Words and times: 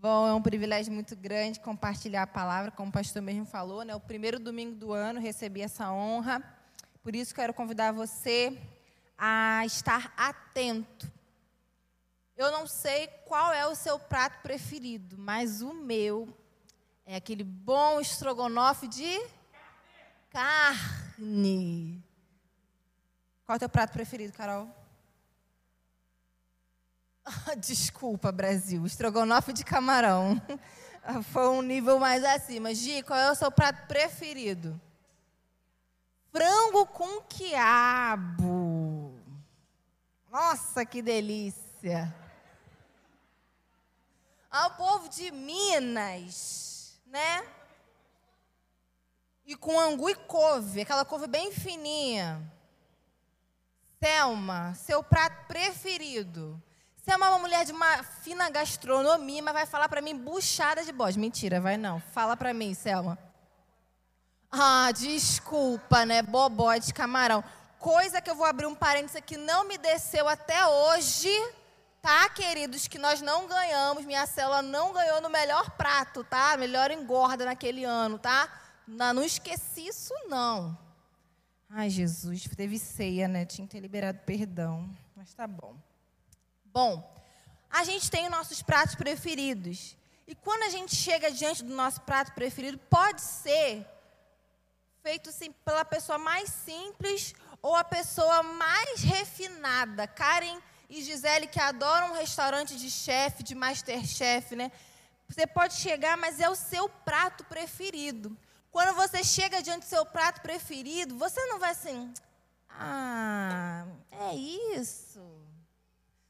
Bom, 0.00 0.28
é 0.28 0.32
um 0.32 0.40
privilégio 0.40 0.92
muito 0.92 1.16
grande 1.16 1.58
compartilhar 1.58 2.22
a 2.22 2.26
palavra, 2.26 2.70
como 2.70 2.88
o 2.88 2.92
pastor 2.92 3.20
mesmo 3.20 3.44
falou, 3.44 3.82
né? 3.82 3.96
O 3.96 4.00
primeiro 4.00 4.38
domingo 4.38 4.76
do 4.76 4.92
ano 4.92 5.18
recebi 5.18 5.60
essa 5.60 5.90
honra. 5.90 6.40
Por 7.02 7.16
isso 7.16 7.34
quero 7.34 7.52
convidar 7.52 7.90
você 7.90 8.56
a 9.18 9.66
estar 9.66 10.14
atento. 10.16 11.10
Eu 12.36 12.52
não 12.52 12.64
sei 12.64 13.08
qual 13.26 13.52
é 13.52 13.66
o 13.66 13.74
seu 13.74 13.98
prato 13.98 14.40
preferido, 14.40 15.18
mas 15.18 15.62
o 15.62 15.74
meu 15.74 16.28
é 17.04 17.16
aquele 17.16 17.42
bom 17.42 18.00
estrogonofe 18.00 18.86
de 18.86 19.20
carne. 20.30 22.00
Qual 23.44 23.54
é 23.54 23.56
o 23.56 23.58
teu 23.58 23.68
prato 23.68 23.94
preferido, 23.94 24.32
Carol? 24.32 24.77
Desculpa, 27.58 28.30
Brasil. 28.32 28.84
Estrogonofe 28.86 29.52
de 29.52 29.64
camarão. 29.64 30.40
Foi 31.32 31.48
um 31.48 31.62
nível 31.62 31.98
mais 31.98 32.24
acima. 32.24 32.74
Gi, 32.74 33.02
qual 33.02 33.18
é 33.18 33.30
o 33.30 33.34
seu 33.34 33.50
prato 33.50 33.86
preferido? 33.86 34.80
Frango 36.30 36.86
com 36.86 37.22
quiabo. 37.22 39.18
Nossa, 40.30 40.84
que 40.84 41.00
delícia. 41.00 42.14
Ao 44.50 44.70
povo 44.72 45.08
de 45.08 45.30
Minas, 45.30 46.98
né? 47.06 47.46
E 49.46 49.56
com 49.56 49.80
angu 49.80 50.10
e 50.10 50.14
couve, 50.14 50.82
aquela 50.82 51.04
couve 51.04 51.26
bem 51.26 51.50
fininha. 51.52 52.40
Selma, 53.98 54.74
seu 54.74 55.02
prato 55.02 55.46
preferido? 55.46 56.62
Você 57.08 57.14
é 57.14 57.16
uma 57.16 57.38
mulher 57.38 57.64
de 57.64 57.72
uma 57.72 58.02
fina 58.02 58.50
gastronomia, 58.50 59.42
mas 59.42 59.54
vai 59.54 59.64
falar 59.64 59.88
para 59.88 60.02
mim 60.02 60.14
buchada 60.14 60.84
de 60.84 60.92
bode. 60.92 61.18
Mentira, 61.18 61.58
vai 61.58 61.78
não. 61.78 62.00
Fala 62.12 62.36
para 62.36 62.52
mim, 62.52 62.74
Selma. 62.74 63.18
Ah, 64.52 64.92
desculpa, 64.92 66.04
né? 66.04 66.20
Bobó 66.20 66.76
de 66.76 66.92
camarão. 66.92 67.42
Coisa 67.78 68.20
que 68.20 68.28
eu 68.28 68.34
vou 68.34 68.44
abrir 68.44 68.66
um 68.66 68.74
parênteses 68.74 69.16
aqui, 69.16 69.38
não 69.38 69.66
me 69.66 69.78
desceu 69.78 70.28
até 70.28 70.66
hoje, 70.66 71.30
tá, 72.02 72.28
queridos? 72.28 72.86
Que 72.86 72.98
nós 72.98 73.22
não 73.22 73.48
ganhamos, 73.48 74.04
minha 74.04 74.26
célula 74.26 74.60
não 74.60 74.92
ganhou 74.92 75.22
no 75.22 75.30
melhor 75.30 75.70
prato, 75.78 76.22
tá? 76.24 76.58
Melhor 76.58 76.90
engorda 76.90 77.46
naquele 77.46 77.84
ano, 77.84 78.18
tá? 78.18 78.52
Não, 78.86 79.14
não 79.14 79.24
esqueci 79.24 79.86
isso, 79.86 80.12
não. 80.28 80.76
Ai, 81.70 81.88
Jesus, 81.88 82.46
teve 82.54 82.78
ceia, 82.78 83.26
né? 83.26 83.46
Tinha 83.46 83.66
que 83.66 83.72
ter 83.72 83.80
liberado 83.80 84.18
perdão. 84.26 84.94
Mas 85.16 85.32
tá 85.32 85.46
bom. 85.46 85.74
Bom, 86.78 87.02
a 87.68 87.82
gente 87.82 88.08
tem 88.08 88.26
os 88.26 88.30
nossos 88.30 88.62
pratos 88.62 88.94
preferidos. 88.94 89.96
E 90.28 90.32
quando 90.32 90.62
a 90.62 90.68
gente 90.68 90.94
chega 90.94 91.28
diante 91.28 91.64
do 91.64 91.74
nosso 91.74 92.00
prato 92.02 92.30
preferido, 92.34 92.78
pode 92.88 93.20
ser 93.20 93.84
feito 95.02 95.32
sim 95.32 95.50
pela 95.64 95.84
pessoa 95.84 96.18
mais 96.18 96.48
simples 96.48 97.34
ou 97.60 97.74
a 97.74 97.82
pessoa 97.82 98.44
mais 98.44 99.02
refinada. 99.02 100.06
Karen 100.06 100.60
e 100.88 101.02
Gisele, 101.02 101.48
que 101.48 101.60
adoram 101.60 102.12
um 102.12 102.16
restaurante 102.16 102.76
de 102.76 102.88
chefe, 102.88 103.42
de 103.42 103.56
masterchef, 103.56 104.54
né? 104.54 104.70
Você 105.28 105.48
pode 105.48 105.74
chegar, 105.74 106.16
mas 106.16 106.38
é 106.38 106.48
o 106.48 106.54
seu 106.54 106.88
prato 106.88 107.42
preferido. 107.46 108.38
Quando 108.70 108.94
você 108.94 109.24
chega 109.24 109.60
diante 109.60 109.80
do 109.80 109.88
seu 109.88 110.06
prato 110.06 110.40
preferido, 110.42 111.18
você 111.18 111.44
não 111.46 111.58
vai 111.58 111.72
assim, 111.72 112.14
ah, 112.70 113.84
é 114.12 114.32
isso. 114.76 115.47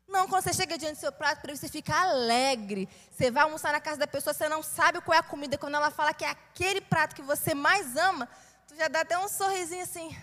Não, 0.09 0.27
quando 0.27 0.42
você 0.42 0.55
chega 0.55 0.78
diante 0.78 0.97
do 0.97 1.01
seu 1.01 1.12
prato, 1.12 1.47
você 1.55 1.69
fica 1.69 1.95
alegre. 1.95 2.89
Você 3.11 3.31
vai 3.31 3.42
almoçar 3.42 3.73
na 3.73 3.81
casa 3.81 3.98
da 3.98 4.06
pessoa, 4.06 4.33
você 4.33 4.48
não 4.48 4.62
sabe 4.62 5.03
qual 5.03 5.14
é 5.14 5.19
a 5.19 5.23
comida. 5.23 5.59
Quando 5.59 5.75
ela 5.75 5.91
fala 5.91 6.14
que 6.14 6.25
é 6.25 6.31
aquele 6.31 6.81
prato 6.81 7.14
que 7.14 7.20
você 7.20 7.55
mais 7.55 7.95
ama, 7.95 8.27
tu 8.67 8.75
já 8.75 8.89
dá 8.89 9.03
até 9.03 9.19
um 9.19 9.29
sorrisinho 9.29 9.83
assim. 9.83 10.17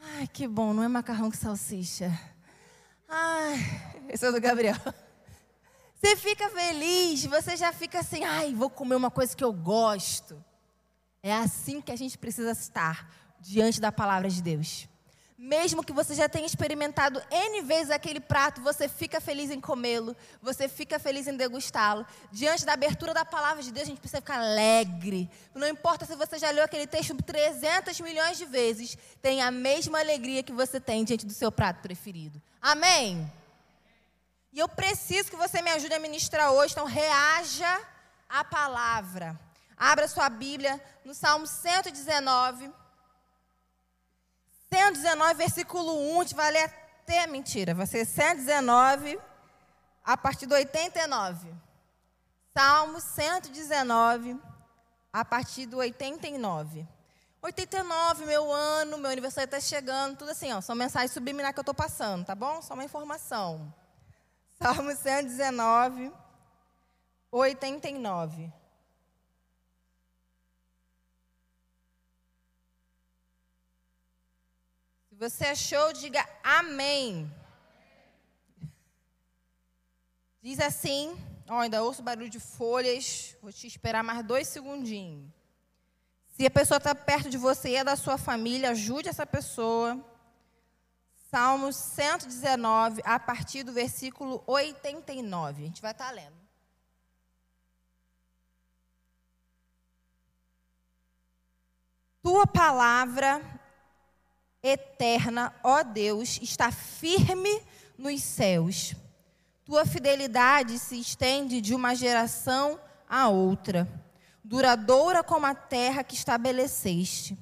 Ai, 0.00 0.28
que 0.28 0.46
bom, 0.46 0.72
não 0.72 0.84
é 0.84 0.88
macarrão 0.88 1.30
com 1.30 1.36
salsicha. 1.36 2.16
Ai, 3.08 3.58
esse 4.08 4.24
é 4.24 4.30
do 4.30 4.40
Gabriel. 4.40 4.76
Você 5.94 6.16
fica 6.16 6.48
feliz, 6.50 7.24
você 7.26 7.56
já 7.56 7.72
fica 7.72 8.00
assim, 8.00 8.24
ai, 8.24 8.54
vou 8.54 8.70
comer 8.70 8.94
uma 8.94 9.10
coisa 9.10 9.36
que 9.36 9.44
eu 9.44 9.52
gosto. 9.52 10.42
É 11.22 11.32
assim 11.32 11.80
que 11.80 11.92
a 11.92 11.96
gente 11.96 12.18
precisa 12.18 12.52
estar 12.52 13.08
diante 13.38 13.80
da 13.80 13.92
palavra 13.92 14.28
de 14.28 14.42
Deus. 14.42 14.88
Mesmo 15.44 15.82
que 15.82 15.92
você 15.92 16.14
já 16.14 16.28
tenha 16.28 16.46
experimentado 16.46 17.20
N 17.28 17.62
vezes 17.62 17.90
aquele 17.90 18.20
prato, 18.20 18.60
você 18.60 18.88
fica 18.88 19.20
feliz 19.20 19.50
em 19.50 19.60
comê-lo, 19.60 20.16
você 20.40 20.68
fica 20.68 21.00
feliz 21.00 21.26
em 21.26 21.36
degustá-lo. 21.36 22.06
Diante 22.30 22.64
da 22.64 22.74
abertura 22.74 23.12
da 23.12 23.24
palavra 23.24 23.60
de 23.60 23.72
Deus, 23.72 23.82
a 23.82 23.90
gente 23.90 23.98
precisa 23.98 24.20
ficar 24.20 24.38
alegre. 24.38 25.28
Não 25.52 25.66
importa 25.66 26.06
se 26.06 26.14
você 26.14 26.38
já 26.38 26.48
leu 26.52 26.62
aquele 26.62 26.86
texto 26.86 27.20
300 27.20 27.98
milhões 28.02 28.38
de 28.38 28.44
vezes, 28.44 28.96
tem 29.20 29.42
a 29.42 29.50
mesma 29.50 29.98
alegria 29.98 30.44
que 30.44 30.52
você 30.52 30.78
tem 30.78 31.02
diante 31.02 31.26
do 31.26 31.32
seu 31.32 31.50
prato 31.50 31.82
preferido. 31.82 32.40
Amém? 32.60 33.28
E 34.52 34.60
eu 34.60 34.68
preciso 34.68 35.28
que 35.28 35.34
você 35.34 35.60
me 35.60 35.72
ajude 35.72 35.92
a 35.92 35.98
ministrar 35.98 36.52
hoje, 36.52 36.72
então 36.72 36.86
reaja 36.86 37.80
à 38.28 38.44
palavra. 38.44 39.36
Abra 39.76 40.06
sua 40.06 40.28
Bíblia 40.28 40.80
no 41.04 41.12
Salmo 41.12 41.48
119. 41.48 42.81
119, 44.72 45.34
versículo 45.34 45.92
1, 46.16 46.20
a 46.20 46.22
gente 46.22 46.34
vai 46.34 46.50
ler 46.50 46.64
até 47.02 47.26
mentira, 47.26 47.74
vai 47.74 47.86
ser 47.86 48.06
119, 48.06 49.20
a 50.02 50.16
partir 50.16 50.46
do 50.46 50.54
89. 50.54 51.52
Salmo 52.56 52.98
119, 52.98 54.40
a 55.12 55.24
partir 55.26 55.66
do 55.66 55.76
89. 55.76 56.88
89, 57.42 58.24
meu 58.24 58.50
ano, 58.50 58.96
meu 58.96 59.10
aniversário 59.10 59.44
está 59.44 59.60
chegando, 59.60 60.16
tudo 60.16 60.30
assim, 60.30 60.50
ó, 60.54 60.62
são 60.62 60.74
mensagens 60.74 61.12
subliminares 61.12 61.54
que 61.54 61.60
eu 61.60 61.62
estou 61.62 61.74
passando, 61.74 62.24
tá 62.24 62.34
bom? 62.34 62.62
Só 62.62 62.72
uma 62.72 62.84
informação. 62.84 63.74
Salmo 64.58 64.96
119, 64.96 66.10
89. 67.30 68.50
Você 75.30 75.46
achou, 75.46 75.92
diga 75.92 76.28
amém. 76.42 77.32
Diz 80.42 80.58
assim, 80.58 81.16
ó, 81.48 81.60
ainda 81.60 81.80
ouço 81.80 82.02
barulho 82.02 82.28
de 82.28 82.40
folhas, 82.40 83.36
vou 83.40 83.52
te 83.52 83.68
esperar 83.68 84.02
mais 84.02 84.24
dois 84.24 84.48
segundinhos. 84.48 85.30
Se 86.26 86.44
a 86.44 86.50
pessoa 86.50 86.78
está 86.78 86.92
perto 86.92 87.30
de 87.30 87.38
você 87.38 87.70
e 87.70 87.76
é 87.76 87.84
da 87.84 87.94
sua 87.94 88.18
família, 88.18 88.70
ajude 88.70 89.08
essa 89.08 89.24
pessoa. 89.24 90.04
Salmos 91.30 91.76
119, 91.76 93.00
a 93.04 93.20
partir 93.20 93.62
do 93.62 93.72
versículo 93.72 94.42
89. 94.44 95.62
A 95.62 95.66
gente 95.66 95.80
vai 95.80 95.92
estar 95.92 96.06
tá 96.06 96.10
lendo. 96.10 96.42
Tua 102.20 102.44
palavra 102.44 103.61
eterna, 104.62 105.52
ó 105.64 105.82
Deus, 105.82 106.38
está 106.40 106.70
firme 106.70 107.60
nos 107.98 108.22
céus. 108.22 108.94
Tua 109.64 109.84
fidelidade 109.84 110.78
se 110.78 110.98
estende 111.00 111.60
de 111.60 111.74
uma 111.74 111.94
geração 111.94 112.78
a 113.08 113.28
outra, 113.28 113.88
duradoura 114.42 115.22
como 115.22 115.46
a 115.46 115.54
terra 115.54 116.02
que 116.04 116.14
estabeleceste. 116.14 117.38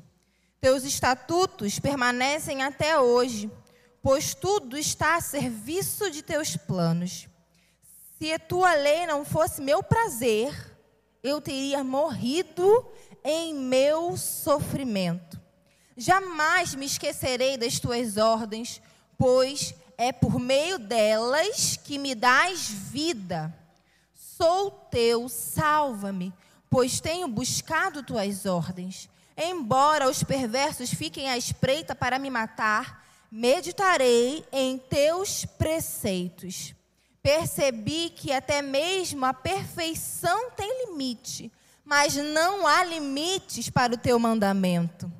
Teus 0.60 0.84
estatutos 0.84 1.78
permanecem 1.78 2.62
até 2.62 2.98
hoje, 2.98 3.50
pois 4.02 4.34
tudo 4.34 4.76
está 4.76 5.16
a 5.16 5.20
serviço 5.20 6.10
de 6.10 6.22
teus 6.22 6.56
planos. 6.56 7.28
Se 8.18 8.32
a 8.32 8.38
tua 8.38 8.74
lei 8.74 9.06
não 9.06 9.24
fosse 9.24 9.62
meu 9.62 9.82
prazer, 9.82 10.54
eu 11.22 11.40
teria 11.40 11.82
morrido 11.82 12.86
em 13.24 13.54
meu 13.54 14.16
sofrimento. 14.16 15.39
Jamais 15.96 16.74
me 16.74 16.86
esquecerei 16.86 17.56
das 17.56 17.78
tuas 17.78 18.16
ordens, 18.16 18.80
pois 19.18 19.74
é 19.98 20.12
por 20.12 20.38
meio 20.38 20.78
delas 20.78 21.76
que 21.76 21.98
me 21.98 22.14
dás 22.14 22.68
vida. 22.68 23.54
Sou 24.14 24.70
teu, 24.70 25.28
salva-me, 25.28 26.32
pois 26.70 27.00
tenho 27.00 27.28
buscado 27.28 28.02
tuas 28.02 28.46
ordens. 28.46 29.10
Embora 29.36 30.08
os 30.08 30.22
perversos 30.22 30.90
fiquem 30.90 31.28
à 31.28 31.36
espreita 31.36 31.94
para 31.94 32.18
me 32.18 32.30
matar, 32.30 33.04
meditarei 33.30 34.44
em 34.50 34.78
teus 34.78 35.44
preceitos. 35.44 36.74
Percebi 37.22 38.10
que 38.10 38.32
até 38.32 38.62
mesmo 38.62 39.26
a 39.26 39.34
perfeição 39.34 40.50
tem 40.52 40.86
limite, 40.86 41.52
mas 41.84 42.16
não 42.16 42.66
há 42.66 42.82
limites 42.84 43.68
para 43.68 43.94
o 43.94 43.98
teu 43.98 44.18
mandamento. 44.18 45.12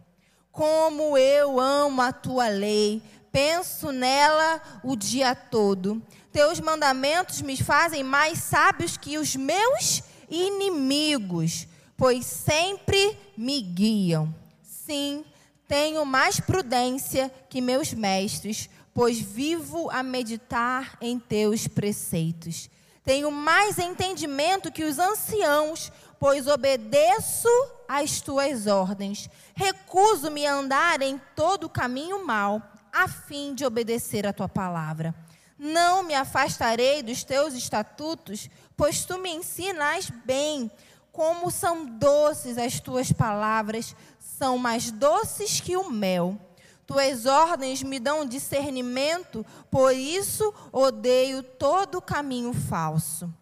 Como 0.52 1.17
eu 1.17 1.61
amo 1.61 2.02
a 2.02 2.12
tua 2.12 2.49
lei, 2.49 3.02
penso 3.31 3.93
nela 3.93 4.61
o 4.82 4.97
dia 4.97 5.35
todo. 5.35 6.02
Teus 6.32 6.61
mandamentos 6.61 7.41
me 7.43 7.56
fazem 7.56 8.02
mais 8.02 8.38
sábios 8.38 8.97
que 8.97 9.19
os 9.19 9.37
meus 9.37 10.02
inimigos, 10.29 11.67
pois 11.97 12.25
sempre 12.26 13.17
me 13.37 13.61
guiam. 13.61 14.35
Sim, 14.62 15.25
tenho 15.67 16.05
mais 16.05 16.41
prudência 16.41 17.31
que 17.49 17.61
meus 17.61 17.93
mestres, 17.93 18.69
pois 18.93 19.20
vivo 19.20 19.88
a 19.91 20.02
meditar 20.02 20.97
em 21.00 21.19
teus 21.19 21.69
preceitos. 21.69 22.69
Tenho 23.05 23.31
mais 23.31 23.79
entendimento 23.79 24.70
que 24.70 24.85
os 24.85 24.99
anciãos, 24.99 25.91
pois 26.20 26.46
obedeço 26.46 27.49
às 27.88 28.20
tuas 28.20 28.67
ordens. 28.67 29.31
Recuso-me 29.55 30.46
a 30.46 30.52
andar 30.52 31.00
em 31.00 31.19
todo 31.34 31.64
o 31.64 31.70
caminho 31.70 32.25
mau, 32.26 32.62
a 32.93 33.08
fim 33.08 33.55
de 33.55 33.64
obedecer 33.64 34.26
a 34.26 34.32
tua 34.32 34.49
palavra. 34.49 35.14
Não 35.58 36.02
me 36.02 36.14
afastarei 36.14 37.02
dos 37.02 37.25
teus 37.25 37.55
estatutos, 37.55 38.50
pois 38.76 39.02
tu 39.02 39.17
me 39.19 39.31
ensinas 39.31 40.11
bem. 40.11 40.70
Como 41.11 41.50
são 41.50 41.87
doces 41.87 42.58
as 42.58 42.78
tuas 42.78 43.11
palavras, 43.11 43.96
são 44.19 44.58
mais 44.58 44.90
doces 44.90 45.58
que 45.58 45.75
o 45.75 45.90
mel. 45.90 46.38
Tuas 46.87 47.25
ordens 47.25 47.82
me 47.82 47.99
dão 47.99 48.26
discernimento, 48.26 49.44
por 49.70 49.94
isso 49.94 50.52
odeio 50.70 51.43
todo 51.43 52.02
caminho 52.02 52.52
falso. 52.52 53.32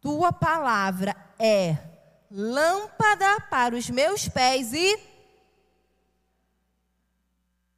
Tua 0.00 0.32
palavra 0.32 1.14
é 1.38 1.76
lâmpada 2.36 3.40
para 3.42 3.76
os 3.76 3.88
meus 3.88 4.28
pés 4.28 4.72
e. 4.72 4.98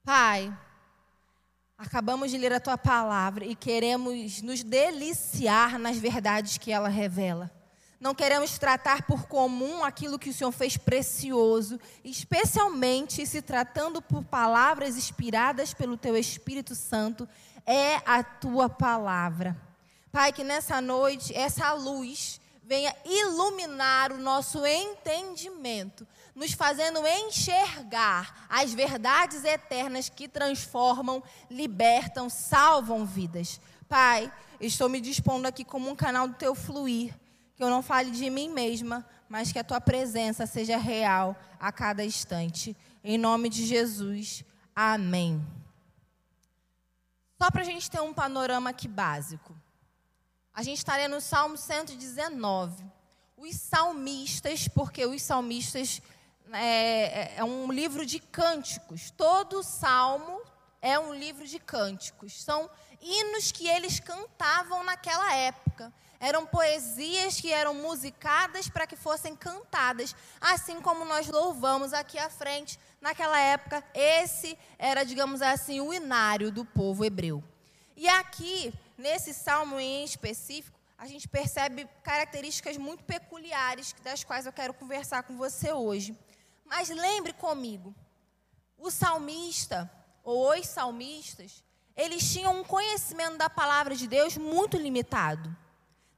Pai, 0.03 0.57
acabamos 1.77 2.31
de 2.31 2.39
ler 2.39 2.55
a 2.55 2.61
tua 2.61 2.79
palavra 2.79 3.45
e 3.45 3.55
queremos 3.55 4.41
nos 4.41 4.63
deliciar 4.63 5.79
nas 5.79 5.99
verdades 5.99 6.57
que 6.57 6.73
ela 6.73 6.89
revela. 6.89 7.51
Não 8.01 8.15
queremos 8.15 8.59
tratar 8.59 9.03
por 9.03 9.27
comum 9.27 9.85
aquilo 9.85 10.19
que 10.19 10.31
o 10.31 10.33
Senhor 10.33 10.53
fez 10.53 10.79
precioso, 10.79 11.79
especialmente 12.03 13.27
se 13.27 13.43
tratando 13.43 14.01
por 14.01 14.25
palavras 14.25 14.97
inspiradas 14.97 15.75
pelo 15.75 15.99
Teu 15.99 16.17
Espírito 16.17 16.75
Santo, 16.75 17.29
é 17.67 17.97
a 18.07 18.23
Tua 18.23 18.71
palavra. 18.71 19.57
Pai, 20.11 20.33
que 20.33 20.45
nessa 20.45 20.81
noite 20.81 21.35
essa 21.35 21.73
luz 21.75 22.41
venha 22.67 22.95
iluminar 23.05 24.13
o 24.13 24.19
nosso 24.19 24.67
entendimento, 24.67 26.07
nos 26.35 26.53
fazendo 26.53 27.07
enxergar 27.07 28.47
as 28.49 28.75
verdades 28.75 29.45
eternas 29.45 30.09
que 30.09 30.27
transformam, 30.27 31.23
libertam, 31.49 32.29
salvam 32.29 33.07
vidas. 33.07 33.61
Pai, 33.89 34.31
estou 34.61 34.89
me 34.89 35.01
dispondo 35.01 35.47
aqui 35.47 35.65
como 35.65 35.89
um 35.89 35.95
canal 35.95 36.27
do 36.27 36.35
Teu 36.35 36.55
fluir 36.55 37.15
que 37.57 37.65
eu 37.65 37.71
não 37.71 37.83
fale 37.83 38.11
de 38.11 38.29
mim 38.29 38.51
mesma, 38.51 39.07
mas 39.29 39.51
que 39.51 39.59
a 39.59 39.65
tua 39.65 39.81
presença 39.81 40.47
seja 40.47 40.77
real 40.77 41.35
a 41.59 41.73
cada 41.73 42.05
instante. 42.05 42.77
Em 43.03 43.17
nome 43.17 43.49
de 43.49 43.65
Jesus, 43.65 44.45
amém. 44.75 45.43
Só 47.41 47.51
para 47.51 47.63
a 47.63 47.65
gente 47.65 47.91
ter 47.91 48.01
um 48.01 48.13
panorama 48.13 48.71
aqui 48.71 48.87
básico. 48.87 49.57
A 50.57 50.63
gente 50.63 50.79
estaria 50.79 51.07
no 51.07 51.21
Salmo 51.21 51.59
119. 51.59 52.83
Os 53.37 53.57
salmistas, 53.57 54.67
porque 54.67 55.05
os 55.05 55.21
salmistas 55.21 56.01
é, 56.51 56.63
é, 56.65 57.35
é 57.37 57.45
um 57.45 57.71
livro 57.71 58.07
de 58.07 58.19
cânticos. 58.19 59.11
Todo 59.11 59.63
salmo 59.63 60.41
é 60.81 60.99
um 60.99 61.13
livro 61.13 61.47
de 61.47 61.59
cânticos. 61.59 62.43
São 62.43 62.71
hinos 63.03 63.53
que 63.53 63.69
eles 63.69 64.01
cantavam 64.01 64.83
naquela 64.83 65.35
época. 65.35 65.93
Eram 66.19 66.47
poesias 66.47 67.39
que 67.39 67.53
eram 67.53 67.75
musicadas 67.75 68.67
para 68.67 68.87
que 68.87 68.97
fossem 68.97 69.37
cantadas, 69.37 70.17
assim 70.41 70.81
como 70.81 71.05
nós 71.05 71.27
louvamos 71.27 71.93
aqui 71.93 72.19
à 72.19 72.31
frente. 72.31 72.81
Naquela 72.99 73.39
época, 73.39 73.85
esse 73.93 74.59
era, 74.79 75.05
digamos 75.05 75.43
assim, 75.43 75.83
o 75.83 75.93
inário 75.93 76.51
do 76.51 76.65
povo 76.65 77.05
hebreu. 77.05 77.45
E 77.95 78.09
aqui, 78.09 78.73
nesse 78.97 79.33
salmo 79.35 79.79
em 79.79 80.05
específico, 80.05 80.79
a 80.99 81.07
gente 81.07 81.29
percebe 81.29 81.89
características 82.03 82.77
muito 82.77 83.05
peculiares 83.05 83.95
das 84.03 84.25
quais 84.25 84.47
eu 84.47 84.53
quero 84.53 84.73
conversar 84.73 85.23
com 85.25 85.37
você 85.37 85.73
hoje. 85.73 86.19
Mas 86.65 86.89
lembre 86.89 87.33
comigo, 87.33 87.95
o 88.79 88.91
salmista, 88.91 89.91
ou 90.25 90.53
os 90.53 90.67
salmistas, 90.67 91.63
eles 91.97 92.31
tinham 92.33 92.61
um 92.61 92.65
conhecimento 92.65 93.39
da 93.39 93.49
palavra 93.49 93.95
de 93.95 94.07
Deus 94.07 94.37
muito 94.37 94.77
limitado. 94.77 95.55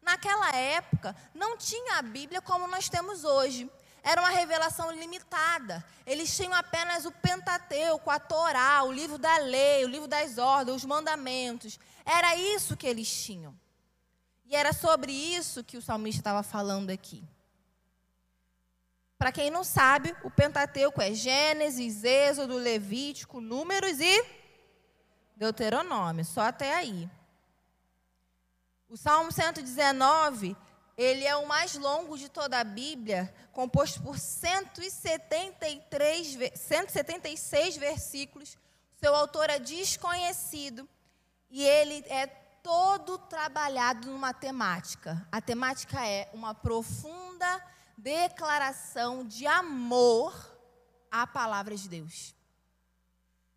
Naquela 0.02 0.50
época, 0.56 1.14
não 1.34 1.56
tinha 1.56 1.98
a 1.98 2.02
Bíblia 2.02 2.40
como 2.40 2.66
nós 2.66 2.88
temos 2.88 3.24
hoje. 3.24 3.70
Era 4.02 4.22
uma 4.22 4.30
revelação 4.30 4.90
limitada. 4.90 5.84
Eles 6.06 6.34
tinham 6.34 6.54
apenas 6.54 7.04
o 7.04 7.12
Pentateuco, 7.12 8.10
a 8.10 8.18
Torá, 8.18 8.82
o 8.84 8.90
livro 8.90 9.18
da 9.18 9.36
lei, 9.36 9.84
o 9.84 9.88
livro 9.88 10.08
das 10.08 10.38
ordens, 10.38 10.78
os 10.78 10.84
mandamentos. 10.84 11.78
Era 12.10 12.34
isso 12.34 12.74
que 12.74 12.86
eles 12.86 13.06
tinham. 13.22 13.54
E 14.46 14.56
era 14.56 14.72
sobre 14.72 15.12
isso 15.12 15.62
que 15.62 15.76
o 15.76 15.82
salmista 15.82 16.20
estava 16.20 16.42
falando 16.42 16.88
aqui. 16.88 17.22
Para 19.18 19.30
quem 19.30 19.50
não 19.50 19.62
sabe, 19.62 20.16
o 20.24 20.30
Pentateuco 20.30 21.02
é 21.02 21.12
Gênesis, 21.12 22.02
Êxodo, 22.04 22.56
Levítico, 22.56 23.42
Números 23.42 24.00
e 24.00 24.24
Deuteronômio, 25.36 26.24
só 26.24 26.40
até 26.40 26.74
aí. 26.74 27.10
O 28.88 28.96
Salmo 28.96 29.30
119, 29.30 30.56
ele 30.96 31.26
é 31.26 31.36
o 31.36 31.46
mais 31.46 31.74
longo 31.74 32.16
de 32.16 32.30
toda 32.30 32.58
a 32.58 32.64
Bíblia, 32.64 33.34
composto 33.52 34.00
por 34.00 34.18
173, 34.18 36.38
176 36.54 37.76
versículos. 37.76 38.56
Seu 38.96 39.14
autor 39.14 39.50
é 39.50 39.58
desconhecido 39.58 40.88
e 41.50 41.62
ele 41.62 42.04
é 42.08 42.26
todo 42.62 43.18
trabalhado 43.18 44.08
numa 44.08 44.34
temática. 44.34 45.26
A 45.32 45.40
temática 45.40 46.06
é 46.06 46.28
uma 46.32 46.54
profunda 46.54 47.64
declaração 47.96 49.24
de 49.24 49.46
amor 49.46 50.34
à 51.10 51.26
palavra 51.26 51.76
de 51.76 51.88
Deus. 51.88 52.34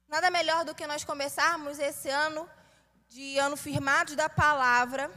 Nada 0.08 0.32
melhor 0.32 0.66
do 0.66 0.76
que 0.76 0.88
nós 0.88 1.04
começarmos 1.04 1.80
esse 1.80 2.10
ano 2.10 2.50
de 3.10 3.38
ano 3.38 3.58
firmados 3.58 4.16
da 4.16 4.30
palavra, 4.30 5.12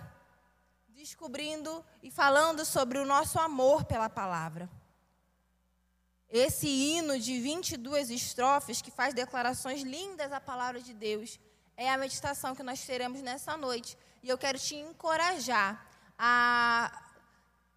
descobrindo 0.88 1.84
e 2.02 2.10
falando 2.10 2.64
sobre 2.64 2.98
o 2.98 3.06
nosso 3.06 3.38
amor 3.38 3.84
pela 3.84 4.10
palavra. 4.10 4.68
Esse 6.28 6.66
hino 6.66 7.18
de 7.18 7.40
22 7.40 8.10
estrofes 8.10 8.82
que 8.82 8.90
faz 8.90 9.14
declarações 9.14 9.82
lindas 9.82 10.32
à 10.32 10.40
palavra 10.40 10.80
de 10.80 10.92
Deus 10.92 11.38
é 11.76 11.90
a 11.90 11.98
meditação 11.98 12.54
que 12.54 12.62
nós 12.62 12.84
teremos 12.84 13.20
nessa 13.22 13.56
noite. 13.56 13.96
E 14.22 14.28
eu 14.28 14.38
quero 14.38 14.58
te 14.58 14.74
encorajar 14.76 15.86
a 16.18 17.00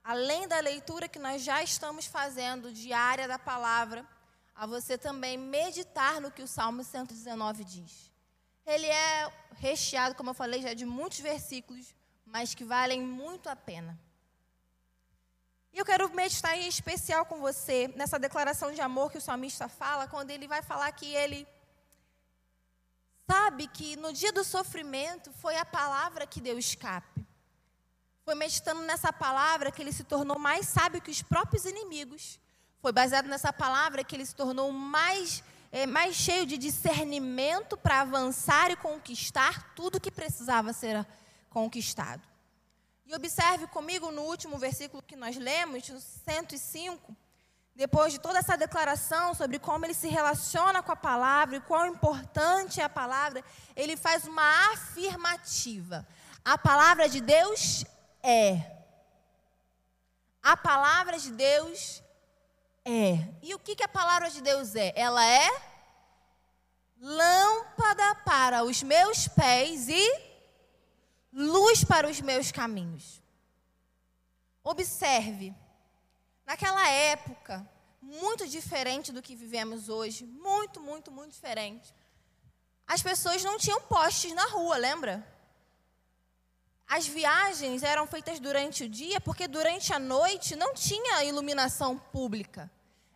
além 0.03 0.47
da 0.47 0.61
leitura 0.61 1.09
que 1.09 1.19
nós 1.19 1.41
já 1.41 1.61
estamos 1.61 2.05
fazendo 2.05 2.71
diária 2.71 3.27
da 3.27 3.37
palavra, 3.37 4.07
a 4.55 4.65
você 4.65 4.97
também 4.97 5.37
meditar 5.37 6.21
no 6.21 6.31
que 6.31 6.41
o 6.41 6.47
Salmo 6.47 6.81
119 6.81 7.65
diz. 7.65 8.09
Ele 8.65 8.85
é 8.87 9.31
recheado, 9.57 10.15
como 10.15 10.29
eu 10.29 10.33
falei, 10.33 10.61
já 10.61 10.73
de 10.73 10.85
muitos 10.85 11.19
versículos, 11.19 11.93
mas 12.25 12.55
que 12.55 12.63
valem 12.63 13.01
muito 13.01 13.49
a 13.49 13.55
pena. 13.55 13.99
E 15.73 15.77
eu 15.77 15.85
quero 15.85 16.09
meditar 16.15 16.57
em 16.57 16.67
especial 16.67 17.25
com 17.25 17.39
você 17.39 17.89
nessa 17.89 18.17
declaração 18.17 18.71
de 18.71 18.79
amor 18.79 19.11
que 19.11 19.17
o 19.17 19.21
salmista 19.21 19.67
fala, 19.67 20.07
quando 20.07 20.31
ele 20.31 20.47
vai 20.47 20.61
falar 20.61 20.89
que 20.93 21.13
ele 21.13 21.45
sabe 23.29 23.67
que 23.67 23.95
no 23.97 24.13
dia 24.13 24.31
do 24.31 24.43
sofrimento 24.43 25.31
foi 25.33 25.57
a 25.57 25.65
palavra 25.65 26.25
que 26.25 26.39
deu 26.39 26.57
escape. 26.57 27.25
Foi 28.23 28.35
meditando 28.35 28.81
nessa 28.81 29.11
palavra 29.11 29.71
que 29.71 29.81
ele 29.81 29.91
se 29.91 30.03
tornou 30.03 30.39
mais 30.39 30.67
sábio 30.67 31.01
que 31.01 31.11
os 31.11 31.21
próprios 31.21 31.65
inimigos. 31.65 32.39
Foi 32.81 32.91
baseado 32.91 33.27
nessa 33.27 33.51
palavra 33.51 34.03
que 34.03 34.15
ele 34.15 34.25
se 34.25 34.35
tornou 34.35 34.71
mais 34.71 35.43
é, 35.71 35.85
mais 35.85 36.15
cheio 36.15 36.45
de 36.45 36.57
discernimento 36.57 37.75
para 37.77 38.01
avançar 38.01 38.71
e 38.71 38.75
conquistar 38.75 39.73
tudo 39.75 39.99
que 39.99 40.11
precisava 40.11 40.73
ser 40.73 41.05
conquistado. 41.49 42.21
E 43.05 43.15
observe 43.15 43.67
comigo 43.67 44.11
no 44.11 44.23
último 44.23 44.57
versículo 44.57 45.03
que 45.03 45.15
nós 45.15 45.37
lemos, 45.37 45.87
no 45.89 45.99
105, 45.99 47.15
depois 47.77 48.11
de 48.11 48.19
toda 48.19 48.39
essa 48.39 48.57
declaração 48.57 49.35
sobre 49.35 49.59
como 49.59 49.85
ele 49.85 49.93
se 49.93 50.07
relaciona 50.07 50.81
com 50.81 50.91
a 50.91 50.95
palavra 50.95 51.57
e 51.57 51.61
quão 51.61 51.85
importante 51.85 52.81
é 52.81 52.83
a 52.83 52.89
palavra, 52.89 53.43
ele 53.75 53.95
faz 53.95 54.25
uma 54.25 54.71
afirmativa. 54.71 56.05
A 56.43 56.57
palavra 56.57 57.07
de 57.07 57.21
Deus 57.21 57.85
é. 58.23 58.77
A 60.41 60.57
palavra 60.57 61.19
de 61.19 61.29
Deus 61.29 62.01
é. 62.83 63.27
E 63.43 63.53
o 63.53 63.59
que, 63.59 63.75
que 63.75 63.83
a 63.83 63.87
palavra 63.87 64.31
de 64.31 64.41
Deus 64.41 64.73
é? 64.75 64.91
Ela 64.95 65.23
é 65.23 65.47
lâmpada 66.99 68.15
para 68.25 68.63
os 68.63 68.81
meus 68.81 69.27
pés 69.27 69.87
e 69.87 70.21
luz 71.31 71.83
para 71.83 72.09
os 72.09 72.19
meus 72.21 72.51
caminhos. 72.51 73.21
Observe, 74.63 75.53
naquela 76.47 76.87
época, 76.87 77.69
muito 78.01 78.47
diferente 78.47 79.11
do 79.11 79.21
que 79.21 79.35
vivemos 79.35 79.89
hoje, 79.89 80.25
muito, 80.25 80.79
muito, 80.79 81.11
muito 81.11 81.33
diferente. 81.33 81.93
As 82.87 83.03
pessoas 83.03 83.43
não 83.43 83.57
tinham 83.57 83.81
postes 83.81 84.33
na 84.33 84.45
rua, 84.45 84.77
lembra? 84.77 85.27
As 86.87 87.05
viagens 87.05 87.83
eram 87.83 88.07
feitas 88.07 88.39
durante 88.39 88.85
o 88.85 88.89
dia, 88.89 89.19
porque 89.19 89.45
durante 89.45 89.91
a 89.91 89.99
noite 89.99 90.55
não 90.55 90.73
tinha 90.73 91.21
iluminação 91.25 91.97
pública. 91.97 92.71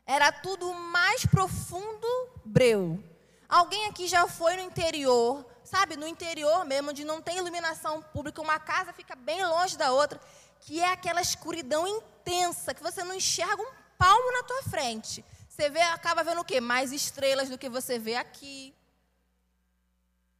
Era 0.06 0.30
tudo 0.30 0.74
mais 0.74 1.26
profundo 1.26 2.06
breu. 2.44 3.02
Alguém 3.48 3.86
aqui 3.86 4.10
já 4.10 4.28
foi 4.28 4.58
no 4.58 4.62
interior, 4.62 5.46
sabe, 5.64 5.96
no 5.96 6.06
interior 6.06 6.66
mesmo, 6.66 6.90
onde 6.90 7.06
não 7.06 7.22
tem 7.22 7.38
iluminação 7.38 8.02
pública, 8.02 8.42
uma 8.42 8.60
casa 8.60 8.92
fica 8.92 9.16
bem 9.16 9.46
longe 9.46 9.78
da 9.78 9.94
outra, 9.94 10.20
que 10.62 10.80
é 10.80 10.92
aquela 10.92 11.22
escuridão 11.22 11.88
intensa, 11.88 12.74
que 12.74 12.82
você 12.82 13.04
não 13.04 13.16
enxerga 13.16 13.62
um 13.62 13.72
palmo 13.98 14.32
na 14.32 14.44
tua 14.44 14.64
frente. 14.64 15.26
Você 15.50 15.70
vê, 15.70 15.82
acaba 15.82 16.24
vendo 16.24 16.42
o 16.42 16.46
quê? 16.46 16.62
Mais 16.62 16.92
estrelas 16.92 17.50
do 17.50 17.58
que 17.58 17.68
você 17.68 18.00
vê 18.00 18.16
aqui. 18.16 18.74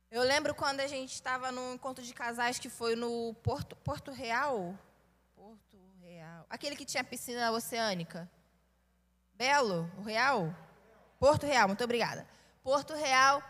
Eu 0.10 0.24
lembro 0.24 0.54
quando 0.54 0.80
a 0.80 0.88
gente 0.88 1.14
estava 1.14 1.52
num 1.52 1.74
encontro 1.74 2.04
de 2.04 2.14
casais 2.14 2.60
que 2.60 2.70
foi 2.70 2.96
no 2.96 3.34
Porto, 3.44 3.76
Porto 3.78 4.12
Real. 4.12 4.78
Porto 5.36 5.78
Real. 6.02 6.46
Aquele 6.50 6.76
que 6.76 6.86
tinha 6.86 7.04
piscina 7.04 7.52
oceânica. 7.52 8.30
Belo, 9.34 9.90
o 9.98 10.02
Real? 10.02 10.54
Porto 11.20 11.46
Real, 11.46 11.68
muito 11.68 11.84
obrigada. 11.84 12.28
Porto 12.64 12.94
Real. 12.94 13.42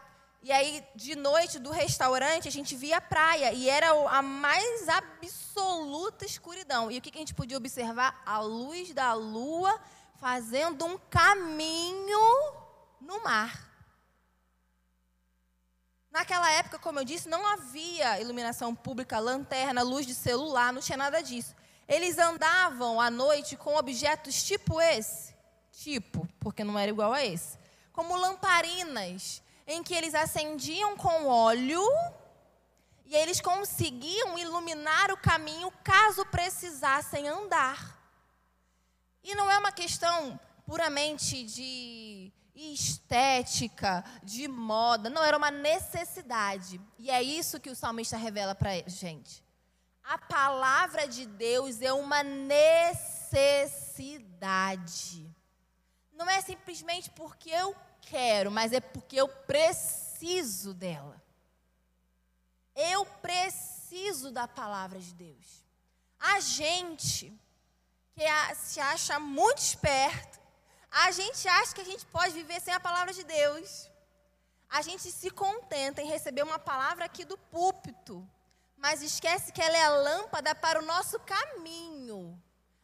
E 0.42 0.52
aí, 0.52 0.84
de 0.96 1.16
noite, 1.16 1.60
do 1.60 1.70
restaurante, 1.70 2.48
a 2.48 2.52
gente 2.52 2.76
via 2.76 2.98
a 2.98 3.02
praia. 3.02 3.52
E 3.54 3.70
era 3.70 3.90
a 4.10 4.22
mais 4.22 4.88
absoluta 5.52 6.26
escuridão. 6.26 6.90
E 6.90 6.98
o 6.98 7.02
que 7.02 7.12
a 7.14 7.20
gente 7.20 7.34
podia 7.34 7.58
observar? 7.58 8.22
A 8.26 8.40
luz 8.40 8.94
da 8.94 9.14
lua 9.14 9.80
fazendo 10.16 10.86
um 10.86 10.98
caminho 11.10 12.20
no 13.02 13.22
mar. 13.24 13.70
Naquela 16.10 16.50
época, 16.52 16.80
como 16.80 17.00
eu 17.00 17.06
disse, 17.06 17.28
não 17.28 17.46
havia 17.46 18.20
iluminação 18.20 18.76
pública, 18.76 19.20
lanterna, 19.20 19.82
luz 19.82 20.06
de 20.06 20.14
celular, 20.14 20.74
não 20.74 20.82
tinha 20.82 20.98
nada 20.98 21.22
disso. 21.22 21.56
Eles 21.88 22.18
andavam 22.18 23.00
à 23.00 23.10
noite 23.10 23.56
com 23.56 23.76
objetos 23.76 24.44
tipo 24.44 24.80
esse, 24.80 25.34
tipo, 25.72 26.28
porque 26.40 26.64
não 26.64 26.78
era 26.78 26.92
igual 26.92 27.14
a 27.14 27.26
esse, 27.26 27.58
como 27.92 28.16
lamparinas, 28.16 29.42
em 29.66 29.82
que 29.82 29.94
eles 29.94 30.14
acendiam 30.14 30.98
com 30.98 31.28
óleo 31.28 31.82
e 33.12 33.16
eles 33.16 33.42
conseguiam 33.42 34.40
iluminar 34.40 35.12
o 35.12 35.18
caminho 35.18 35.70
caso 35.84 36.26
precisassem 36.28 37.28
andar. 37.28 38.00
E 39.22 39.36
não 39.36 39.52
é 39.52 39.58
uma 39.58 39.74
questão 39.74 40.40
puramente 40.66 41.44
de 41.44 42.32
estética, 42.56 44.02
de 44.24 44.48
moda. 44.48 45.10
Não, 45.10 45.22
era 45.22 45.36
uma 45.36 45.52
necessidade. 45.52 46.80
E 46.98 47.12
é 47.12 47.22
isso 47.22 47.60
que 47.60 47.70
o 47.70 47.76
salmista 47.76 48.16
revela 48.16 48.56
para 48.56 48.72
a 48.72 48.88
gente. 48.88 49.44
A 50.02 50.18
palavra 50.18 51.06
de 51.06 51.26
Deus 51.26 51.82
é 51.82 51.92
uma 51.92 52.24
necessidade. 52.24 52.96
Não 56.14 56.30
é 56.30 56.40
simplesmente 56.40 57.10
porque 57.10 57.50
eu 57.50 57.76
quero, 58.00 58.50
mas 58.50 58.72
é 58.72 58.80
porque 58.80 59.18
eu 59.18 59.28
preciso 59.28 60.74
dela. 60.74 61.22
Eu 62.94 63.06
preciso 63.28 64.32
da 64.32 64.48
palavra 64.48 65.00
de 65.00 65.14
Deus. 65.14 65.48
A 66.20 66.40
gente 66.40 67.32
que 68.16 68.56
se 68.56 68.80
acha 68.80 69.20
muito 69.20 69.60
esperto, 69.60 70.40
a 70.90 71.12
gente 71.12 71.48
acha 71.48 71.74
que 71.74 71.82
a 71.82 71.90
gente 71.92 72.06
pode 72.06 72.34
viver 72.34 72.60
sem 72.60 72.74
a 72.74 72.80
palavra 72.80 73.14
de 73.14 73.24
Deus. 73.24 73.90
A 74.70 74.82
gente 74.82 75.12
se 75.12 75.30
contenta 75.30 76.02
em 76.02 76.08
receber 76.08 76.44
uma 76.44 76.60
palavra 76.60 77.06
aqui 77.06 77.24
do 77.26 77.38
púlpito, 77.38 78.28
mas 78.78 79.02
esquece 79.02 79.52
que 79.52 79.62
ela 79.62 79.78
é 79.78 79.84
a 79.84 79.90
lâmpada 79.90 80.54
para 80.56 80.80
o 80.80 80.86
nosso 80.86 81.20
caminho. 81.20 82.42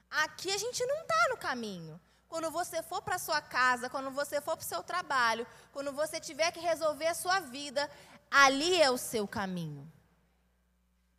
Aqui 0.10 0.52
a 0.52 0.58
gente 0.58 0.86
não 0.86 1.02
está 1.02 1.28
no 1.30 1.38
caminho. 1.38 2.00
Quando 2.30 2.52
você 2.52 2.84
for 2.84 3.02
para 3.02 3.18
sua 3.18 3.42
casa, 3.42 3.90
quando 3.90 4.12
você 4.12 4.42
for 4.42 4.58
para 4.58 4.66
o 4.66 4.68
seu 4.68 4.84
trabalho, 4.84 5.48
quando 5.72 5.94
você 5.94 6.20
tiver 6.20 6.52
que 6.52 6.60
resolver 6.60 7.08
a 7.08 7.14
sua 7.14 7.40
vida, 7.40 7.90
ali 8.30 8.82
é 8.82 8.90
o 8.90 8.98
seu 8.98 9.28
caminho. 9.28 9.92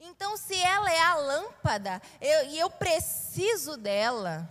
Então, 0.01 0.37
se 0.37 0.55
ela 0.55 0.91
é 0.93 1.01
a 1.01 1.15
lâmpada 1.15 2.01
eu, 2.21 2.51
e 2.51 2.59
eu 2.59 2.71
preciso 2.71 3.77
dela, 3.77 4.49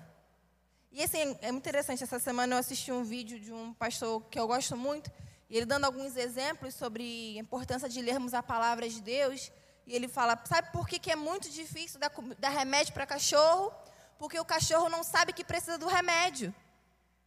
e 0.92 1.04
assim, 1.04 1.38
é 1.42 1.52
muito 1.52 1.64
interessante, 1.64 2.04
essa 2.04 2.20
semana 2.20 2.56
eu 2.56 2.60
assisti 2.60 2.92
um 2.92 3.04
vídeo 3.04 3.40
de 3.40 3.54
um 3.54 3.74
pastor 3.74 4.24
que 4.26 4.40
eu 4.40 4.48
gosto 4.48 4.76
muito, 4.76 5.12
e 5.50 5.56
ele 5.56 5.66
dando 5.66 5.86
alguns 5.86 6.18
exemplos 6.18 6.74
sobre 6.76 7.38
a 7.38 7.40
importância 7.40 7.88
de 7.88 8.02
lermos 8.02 8.34
a 8.34 8.44
palavra 8.44 8.90
de 8.90 9.02
Deus. 9.02 9.52
E 9.86 9.96
ele 9.96 10.08
fala: 10.08 10.42
sabe 10.46 10.72
por 10.72 10.88
que, 10.88 11.00
que 11.00 11.12
é 11.12 11.16
muito 11.16 11.50
difícil 11.50 12.00
dar, 12.00 12.12
dar 12.38 12.50
remédio 12.50 12.94
para 12.94 13.06
cachorro? 13.06 13.72
Porque 14.20 14.40
o 14.40 14.46
cachorro 14.46 14.90
não 14.90 15.04
sabe 15.04 15.32
que 15.32 15.44
precisa 15.44 15.78
do 15.78 15.88
remédio. 15.88 16.54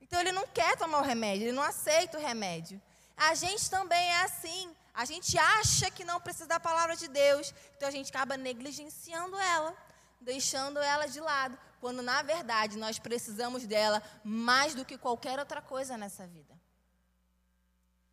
Então 0.00 0.20
ele 0.20 0.32
não 0.32 0.46
quer 0.46 0.76
tomar 0.76 0.98
o 0.98 1.04
remédio, 1.04 1.44
ele 1.44 1.56
não 1.56 1.62
aceita 1.62 2.18
o 2.18 2.20
remédio. 2.20 2.80
A 3.16 3.34
gente 3.34 3.70
também 3.70 3.98
é 3.98 4.22
assim. 4.22 4.74
A 4.92 5.04
gente 5.04 5.38
acha 5.38 5.90
que 5.90 6.04
não 6.04 6.20
precisa 6.20 6.46
da 6.46 6.60
palavra 6.60 6.96
de 6.96 7.08
Deus, 7.08 7.54
então 7.76 7.88
a 7.88 7.92
gente 7.92 8.10
acaba 8.10 8.36
negligenciando 8.36 9.38
ela, 9.38 9.74
deixando 10.20 10.78
ela 10.78 11.06
de 11.06 11.20
lado 11.20 11.58
quando 11.80 12.02
na 12.02 12.22
verdade 12.22 12.76
nós 12.76 12.98
precisamos 12.98 13.66
dela 13.66 14.02
mais 14.22 14.74
do 14.74 14.84
que 14.84 14.98
qualquer 14.98 15.38
outra 15.38 15.62
coisa 15.62 15.96
nessa 15.96 16.26
vida. 16.26 16.54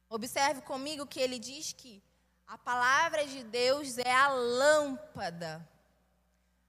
Observe 0.10 0.62
comigo 0.62 1.05
que 1.05 1.19
ele 1.19 1.38
diz 1.38 1.74
que 1.74 2.01
a 2.48 2.57
palavra 2.57 3.25
de 3.27 3.43
Deus 3.43 3.98
é 3.98 4.13
a 4.13 4.29
lâmpada. 4.29 5.67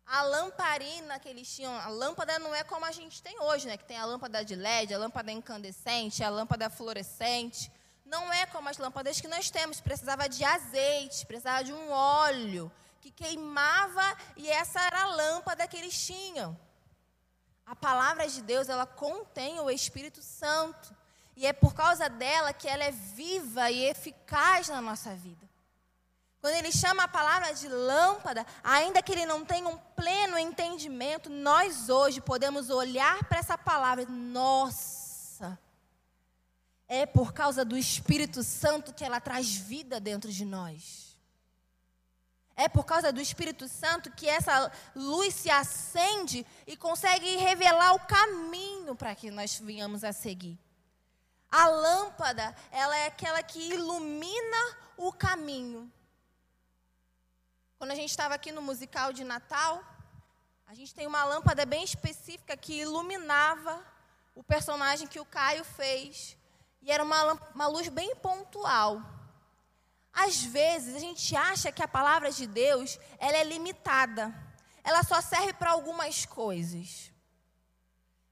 A 0.04 0.22
lamparina 0.22 1.20
que 1.20 1.28
eles 1.28 1.54
tinham, 1.54 1.72
a 1.72 1.88
lâmpada 1.88 2.38
não 2.38 2.52
é 2.52 2.64
como 2.64 2.84
a 2.84 2.90
gente 2.90 3.22
tem 3.22 3.38
hoje, 3.40 3.68
né? 3.68 3.76
Que 3.76 3.84
tem 3.84 3.98
a 3.98 4.06
lâmpada 4.06 4.44
de 4.44 4.56
LED, 4.56 4.92
a 4.92 4.98
lâmpada 4.98 5.30
incandescente, 5.30 6.24
a 6.24 6.30
lâmpada 6.30 6.68
fluorescente. 6.68 7.70
Não 8.08 8.32
é 8.32 8.46
como 8.46 8.70
as 8.70 8.78
lâmpadas 8.78 9.20
que 9.20 9.28
nós 9.28 9.50
temos. 9.50 9.80
Precisava 9.80 10.28
de 10.28 10.42
azeite, 10.42 11.26
precisava 11.26 11.62
de 11.62 11.72
um 11.72 11.90
óleo 11.90 12.72
que 13.02 13.10
queimava 13.10 14.16
e 14.34 14.48
essa 14.48 14.80
era 14.80 15.02
a 15.02 15.06
lâmpada 15.06 15.68
que 15.68 15.76
eles 15.76 16.06
tinham. 16.06 16.58
A 17.66 17.76
palavra 17.76 18.26
de 18.26 18.40
Deus, 18.40 18.70
ela 18.70 18.86
contém 18.86 19.60
o 19.60 19.70
Espírito 19.70 20.22
Santo. 20.22 20.96
E 21.36 21.46
é 21.46 21.52
por 21.52 21.74
causa 21.74 22.08
dela 22.08 22.52
que 22.52 22.66
ela 22.66 22.82
é 22.82 22.90
viva 22.90 23.70
e 23.70 23.84
eficaz 23.84 24.68
na 24.68 24.80
nossa 24.80 25.14
vida. 25.14 25.46
Quando 26.40 26.54
ele 26.54 26.72
chama 26.72 27.02
a 27.02 27.08
palavra 27.08 27.52
de 27.52 27.68
lâmpada, 27.68 28.46
ainda 28.64 29.02
que 29.02 29.12
ele 29.12 29.26
não 29.26 29.44
tenha 29.44 29.68
um 29.68 29.76
pleno 29.76 30.38
entendimento, 30.38 31.28
nós 31.28 31.90
hoje 31.90 32.20
podemos 32.20 32.70
olhar 32.70 33.22
para 33.24 33.38
essa 33.38 33.58
palavra, 33.58 34.06
nossa, 34.06 35.58
é 36.88 37.04
por 37.04 37.32
causa 37.32 37.64
do 37.64 37.76
Espírito 37.76 38.42
Santo 38.42 38.94
que 38.94 39.04
ela 39.04 39.20
traz 39.20 39.54
vida 39.54 40.00
dentro 40.00 40.32
de 40.32 40.44
nós. 40.44 41.08
É 42.56 42.68
por 42.68 42.84
causa 42.84 43.12
do 43.12 43.20
Espírito 43.20 43.68
Santo 43.68 44.10
que 44.10 44.28
essa 44.28 44.72
luz 44.96 45.34
se 45.34 45.50
acende 45.50 46.44
e 46.66 46.76
consegue 46.76 47.36
revelar 47.36 47.94
o 47.94 48.00
caminho 48.00 48.96
para 48.96 49.14
que 49.14 49.30
nós 49.30 49.58
venhamos 49.58 50.02
a 50.02 50.12
seguir. 50.12 50.58
A 51.50 51.68
lâmpada, 51.68 52.54
ela 52.70 52.96
é 52.96 53.06
aquela 53.06 53.42
que 53.42 53.60
ilumina 53.60 54.76
o 54.96 55.12
caminho. 55.12 55.92
Quando 57.78 57.92
a 57.92 57.94
gente 57.94 58.10
estava 58.10 58.34
aqui 58.34 58.50
no 58.50 58.60
musical 58.60 59.12
de 59.12 59.22
Natal, 59.22 59.84
a 60.66 60.74
gente 60.74 60.94
tem 60.94 61.06
uma 61.06 61.24
lâmpada 61.24 61.64
bem 61.64 61.84
específica 61.84 62.56
que 62.56 62.80
iluminava 62.80 63.86
o 64.34 64.42
personagem 64.42 65.06
que 65.06 65.20
o 65.20 65.24
Caio 65.24 65.64
fez. 65.64 66.37
E 66.88 66.90
era 66.90 67.04
uma, 67.04 67.34
uma 67.54 67.66
luz 67.66 67.86
bem 67.90 68.16
pontual. 68.16 69.02
Às 70.10 70.42
vezes 70.42 70.96
a 70.96 70.98
gente 70.98 71.36
acha 71.36 71.70
que 71.70 71.82
a 71.82 71.86
palavra 71.86 72.32
de 72.32 72.46
Deus 72.46 72.98
ela 73.18 73.36
é 73.36 73.44
limitada. 73.44 74.34
Ela 74.82 75.02
só 75.02 75.20
serve 75.20 75.52
para 75.52 75.72
algumas 75.72 76.24
coisas. 76.24 77.12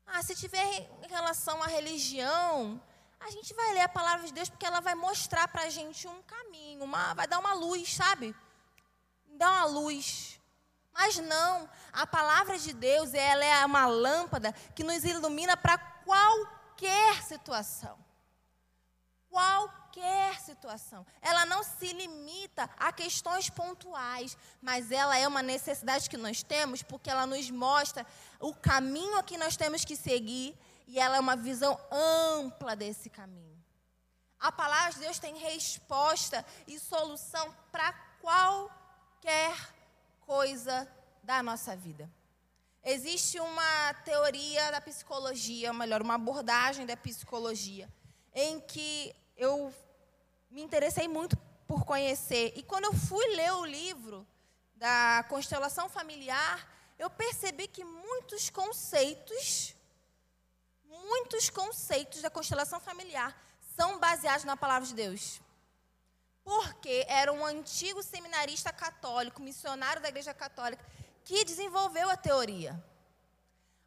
Ah, 0.06 0.22
se 0.22 0.34
tiver 0.34 0.88
em 1.02 1.06
relação 1.06 1.62
à 1.62 1.66
religião, 1.66 2.80
a 3.20 3.30
gente 3.30 3.52
vai 3.52 3.74
ler 3.74 3.82
a 3.82 3.90
palavra 3.90 4.26
de 4.26 4.32
Deus 4.32 4.48
porque 4.48 4.64
ela 4.64 4.80
vai 4.80 4.94
mostrar 4.94 5.46
para 5.48 5.64
a 5.64 5.68
gente 5.68 6.08
um 6.08 6.22
caminho, 6.22 6.82
uma, 6.82 7.12
vai 7.12 7.26
dar 7.26 7.38
uma 7.38 7.52
luz, 7.52 7.92
sabe? 7.92 8.34
Dá 9.36 9.50
uma 9.50 9.64
luz. 9.66 10.40
Mas 10.94 11.18
não, 11.18 11.68
a 11.92 12.06
palavra 12.06 12.58
de 12.58 12.72
Deus 12.72 13.12
ela 13.12 13.44
é 13.44 13.66
uma 13.66 13.84
lâmpada 13.84 14.50
que 14.74 14.82
nos 14.82 15.04
ilumina 15.04 15.58
para 15.58 15.76
qualquer 15.76 17.22
situação 17.22 18.05
qualquer 19.36 20.40
situação. 20.40 21.04
Ela 21.20 21.44
não 21.44 21.62
se 21.62 21.92
limita 21.92 22.70
a 22.78 22.90
questões 22.90 23.50
pontuais, 23.50 24.34
mas 24.62 24.90
ela 24.90 25.18
é 25.18 25.28
uma 25.28 25.42
necessidade 25.42 26.08
que 26.08 26.16
nós 26.16 26.42
temos 26.42 26.82
porque 26.82 27.10
ela 27.10 27.26
nos 27.26 27.50
mostra 27.50 28.06
o 28.40 28.54
caminho 28.54 29.22
que 29.22 29.36
nós 29.36 29.54
temos 29.54 29.84
que 29.84 29.94
seguir 29.94 30.56
e 30.86 30.98
ela 30.98 31.16
é 31.16 31.20
uma 31.20 31.36
visão 31.36 31.78
ampla 31.92 32.74
desse 32.74 33.10
caminho. 33.10 33.62
A 34.40 34.50
palavra 34.50 34.94
de 34.94 35.00
Deus 35.00 35.18
tem 35.18 35.36
resposta 35.36 36.42
e 36.66 36.78
solução 36.78 37.54
para 37.70 37.92
qualquer 38.22 39.54
coisa 40.20 40.88
da 41.22 41.42
nossa 41.42 41.76
vida. 41.76 42.10
Existe 42.82 43.38
uma 43.38 43.94
teoria 44.02 44.70
da 44.70 44.80
psicologia, 44.80 45.74
melhor, 45.74 46.00
uma 46.00 46.14
abordagem 46.14 46.86
da 46.86 46.96
psicologia, 46.96 47.86
em 48.32 48.60
que 48.60 49.14
eu 49.36 49.74
me 50.50 50.62
interessei 50.62 51.06
muito 51.06 51.36
por 51.66 51.84
conhecer. 51.84 52.52
E 52.56 52.62
quando 52.62 52.84
eu 52.84 52.94
fui 52.94 53.26
ler 53.34 53.52
o 53.52 53.64
livro 53.64 54.26
da 54.74 55.24
constelação 55.28 55.88
familiar, 55.88 56.66
eu 56.98 57.10
percebi 57.10 57.68
que 57.68 57.84
muitos 57.84 58.48
conceitos, 58.50 59.74
muitos 60.84 61.50
conceitos 61.50 62.22
da 62.22 62.30
constelação 62.30 62.80
familiar 62.80 63.36
são 63.76 63.98
baseados 63.98 64.44
na 64.44 64.56
palavra 64.56 64.88
de 64.88 64.94
Deus. 64.94 65.40
Porque 66.42 67.04
era 67.08 67.32
um 67.32 67.44
antigo 67.44 68.02
seminarista 68.02 68.72
católico, 68.72 69.42
missionário 69.42 70.00
da 70.00 70.08
Igreja 70.08 70.32
Católica, 70.32 70.84
que 71.24 71.44
desenvolveu 71.44 72.08
a 72.08 72.16
teoria. 72.16 72.82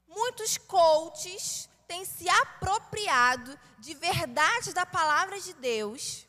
Muitos 0.07 0.57
coaches 0.57 1.69
têm 1.89 2.05
se 2.05 2.29
apropriado 2.29 3.59
de 3.79 3.95
verdades 3.95 4.75
da 4.75 4.85
palavra 4.85 5.39
de 5.41 5.53
Deus, 5.55 6.27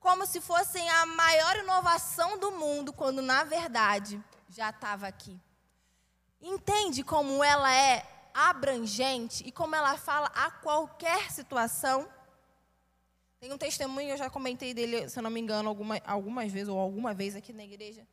como 0.00 0.24
se 0.24 0.40
fossem 0.40 0.88
a 0.88 1.04
maior 1.04 1.56
inovação 1.56 2.38
do 2.38 2.50
mundo, 2.52 2.90
quando 2.90 3.20
na 3.20 3.44
verdade 3.44 4.18
já 4.48 4.70
estava 4.70 5.06
aqui. 5.06 5.38
Entende 6.40 7.04
como 7.04 7.44
ela 7.44 7.70
é 7.70 8.06
abrangente 8.32 9.46
e 9.46 9.52
como 9.52 9.76
ela 9.76 9.98
fala 9.98 10.28
a 10.28 10.50
qualquer 10.50 11.30
situação? 11.30 12.08
Tem 13.38 13.52
um 13.52 13.58
testemunho, 13.58 14.08
eu 14.08 14.16
já 14.16 14.30
comentei 14.30 14.72
dele, 14.72 15.10
se 15.10 15.18
eu 15.18 15.22
não 15.22 15.30
me 15.30 15.40
engano, 15.40 15.68
alguma, 15.68 16.00
algumas 16.06 16.50
vezes, 16.50 16.70
ou 16.70 16.78
alguma 16.78 17.12
vez 17.12 17.36
aqui 17.36 17.52
na 17.52 17.64
igreja, 17.64 18.06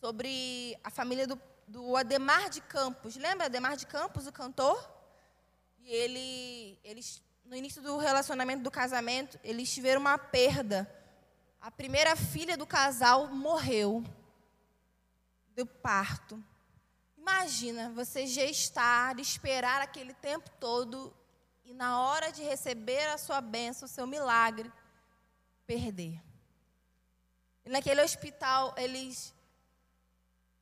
sobre 0.00 0.76
a 0.82 0.90
família 0.90 1.28
do, 1.28 1.40
do 1.68 1.96
Ademar 1.96 2.50
de 2.50 2.60
Campos. 2.60 3.14
Lembra 3.14 3.46
Ademar 3.46 3.76
de 3.76 3.86
Campos, 3.86 4.26
o 4.26 4.32
cantor? 4.32 4.97
Ele, 5.90 6.78
eles, 6.84 7.22
no 7.46 7.56
início 7.56 7.80
do 7.80 7.96
relacionamento, 7.96 8.62
do 8.62 8.70
casamento, 8.70 9.40
eles 9.42 9.72
tiveram 9.72 10.02
uma 10.02 10.18
perda. 10.18 10.86
A 11.58 11.70
primeira 11.70 12.14
filha 12.14 12.58
do 12.58 12.66
casal 12.66 13.28
morreu 13.28 14.04
do 15.56 15.64
parto. 15.64 16.44
Imagina 17.16 17.88
você 17.90 18.26
gestar, 18.26 19.18
esperar 19.18 19.80
aquele 19.80 20.12
tempo 20.12 20.50
todo 20.60 21.10
e 21.64 21.72
na 21.72 22.02
hora 22.02 22.30
de 22.30 22.42
receber 22.42 23.06
a 23.08 23.16
sua 23.16 23.40
bênção, 23.40 23.86
o 23.86 23.90
seu 23.90 24.06
milagre, 24.06 24.70
perder. 25.66 26.22
E 27.64 27.70
naquele 27.70 28.02
hospital, 28.02 28.74
eles 28.76 29.34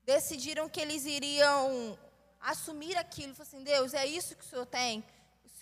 decidiram 0.05 0.69
que 0.69 0.81
eles 0.81 1.05
iriam 1.05 1.99
assumir 2.41 2.97
aquilo. 2.97 3.35
Falaram 3.35 3.57
assim, 3.57 3.65
Deus, 3.65 3.93
é 3.93 4.07
isso 4.07 4.37
que 4.37 4.45
o 4.45 4.49
Senhor 4.49 4.67
tem. 4.67 5.05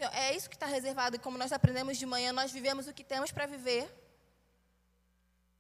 Senhor, 0.05 0.15
é 0.15 0.37
isso 0.37 0.51
que 0.51 0.57
está 0.57 0.67
reservado. 0.67 1.17
E 1.17 1.19
como 1.19 1.39
nós 1.39 1.53
aprendemos 1.53 1.97
de 1.97 2.05
manhã, 2.05 2.33
nós 2.33 2.53
vivemos 2.53 2.87
o 2.87 2.93
que 2.93 3.05
temos 3.05 3.33
para 3.33 3.47
viver. 3.47 3.91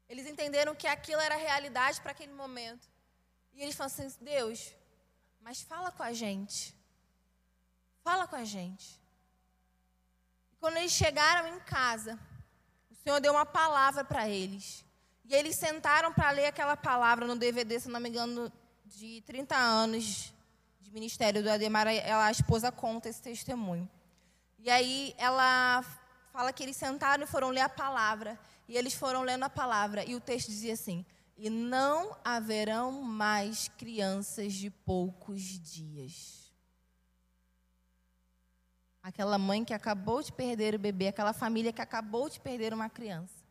Eles 0.08 0.26
entenderam 0.26 0.74
que 0.74 0.86
aquilo 0.86 1.20
era 1.20 1.34
realidade 1.34 2.00
para 2.00 2.12
aquele 2.12 2.32
momento. 2.32 2.86
E 3.54 3.62
eles 3.62 3.74
falaram 3.74 3.94
assim, 3.94 4.24
Deus, 4.24 4.74
mas 5.40 5.62
fala 5.62 5.90
com 5.90 6.02
a 6.02 6.12
gente. 6.12 6.74
Fala 8.02 8.26
com 8.26 8.36
a 8.36 8.44
gente. 8.44 9.00
Quando 10.60 10.76
eles 10.76 10.92
chegaram 10.92 11.48
em 11.48 11.60
casa, 11.60 12.18
o 12.90 12.94
Senhor 12.94 13.20
deu 13.20 13.32
uma 13.32 13.46
palavra 13.46 14.04
para 14.04 14.28
eles. 14.28 14.84
E 15.24 15.34
eles 15.34 15.56
sentaram 15.56 16.12
para 16.12 16.30
ler 16.32 16.46
aquela 16.46 16.76
palavra 16.76 17.26
no 17.26 17.36
DVD, 17.36 17.80
se 17.80 17.88
não 17.88 18.00
me 18.00 18.10
engano, 18.10 18.52
de 18.84 19.22
30 19.22 19.56
anos 19.56 20.34
de 20.80 20.90
ministério 20.90 21.42
do 21.42 21.50
Ademar. 21.50 21.86
Ela, 21.86 22.26
a 22.26 22.30
esposa 22.30 22.70
conta 22.70 23.08
esse 23.08 23.22
testemunho. 23.22 23.88
E 24.64 24.70
aí 24.70 25.14
ela 25.18 25.84
fala 26.32 26.50
que 26.50 26.62
eles 26.62 26.78
sentaram 26.78 27.24
e 27.24 27.26
foram 27.26 27.50
ler 27.50 27.60
a 27.60 27.68
palavra. 27.68 28.40
E 28.66 28.78
eles 28.78 28.94
foram 28.94 29.20
lendo 29.20 29.44
a 29.44 29.50
palavra. 29.50 30.02
E 30.06 30.14
o 30.14 30.20
texto 30.20 30.48
dizia 30.48 30.72
assim: 30.72 31.04
E 31.36 31.50
não 31.50 32.16
haverão 32.24 32.90
mais 33.02 33.68
crianças 33.68 34.54
de 34.54 34.70
poucos 34.70 35.42
dias. 35.42 36.50
Aquela 39.02 39.36
mãe 39.36 39.62
que 39.66 39.74
acabou 39.74 40.22
de 40.22 40.32
perder 40.32 40.74
o 40.74 40.78
bebê, 40.78 41.08
aquela 41.08 41.34
família 41.34 41.70
que 41.70 41.82
acabou 41.82 42.30
de 42.30 42.40
perder 42.40 42.72
uma 42.72 42.88
criança. 42.88 43.44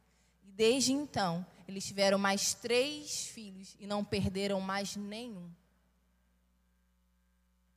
E 0.43 0.51
desde 0.51 0.93
então, 0.93 1.45
eles 1.67 1.85
tiveram 1.85 2.17
mais 2.17 2.55
três 2.55 3.27
filhos 3.27 3.75
e 3.79 3.85
não 3.85 4.03
perderam 4.03 4.59
mais 4.59 4.95
nenhum. 4.95 5.47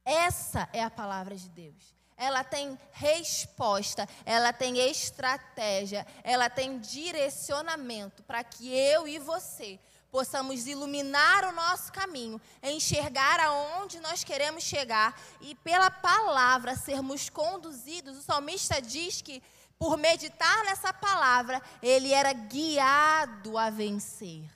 Essa 0.02 0.70
é 0.72 0.82
a 0.82 0.88
palavra 0.88 1.36
de 1.36 1.50
Deus. 1.50 1.94
Ela 2.16 2.42
tem 2.42 2.78
resposta, 2.92 4.08
ela 4.24 4.52
tem 4.52 4.78
estratégia, 4.78 6.06
ela 6.24 6.48
tem 6.48 6.78
direcionamento 6.78 8.22
para 8.22 8.42
que 8.42 8.74
eu 8.74 9.06
e 9.06 9.18
você 9.18 9.78
possamos 10.10 10.66
iluminar 10.66 11.44
o 11.44 11.52
nosso 11.52 11.92
caminho, 11.92 12.40
enxergar 12.62 13.38
aonde 13.38 14.00
nós 14.00 14.24
queremos 14.24 14.64
chegar 14.64 15.14
e 15.42 15.54
pela 15.56 15.90
palavra 15.90 16.74
sermos 16.74 17.28
conduzidos. 17.28 18.16
O 18.16 18.22
salmista 18.22 18.80
diz 18.80 19.20
que 19.20 19.42
por 19.78 19.98
meditar 19.98 20.64
nessa 20.64 20.92
palavra, 20.92 21.60
ele 21.82 22.12
era 22.12 22.32
guiado 22.32 23.58
a 23.58 23.68
vencer. 23.68 24.50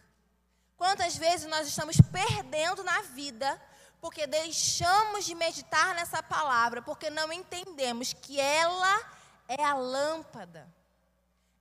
Quantas 0.76 1.16
vezes 1.16 1.46
nós 1.46 1.68
estamos 1.68 1.96
perdendo 2.10 2.82
na 2.82 3.02
vida 3.02 3.60
porque 4.00 4.26
deixamos 4.26 5.24
de 5.24 5.34
meditar 5.34 5.94
nessa 5.94 6.22
palavra, 6.22 6.80
porque 6.80 7.10
não 7.10 7.32
entendemos 7.32 8.12
que 8.12 8.40
ela 8.40 9.00
é 9.46 9.62
a 9.62 9.74
lâmpada. 9.74 10.66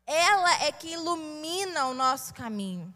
Ela 0.06 0.64
é 0.64 0.72
que 0.72 0.94
ilumina 0.94 1.88
o 1.88 1.94
nosso 1.94 2.34
caminho. 2.34 2.94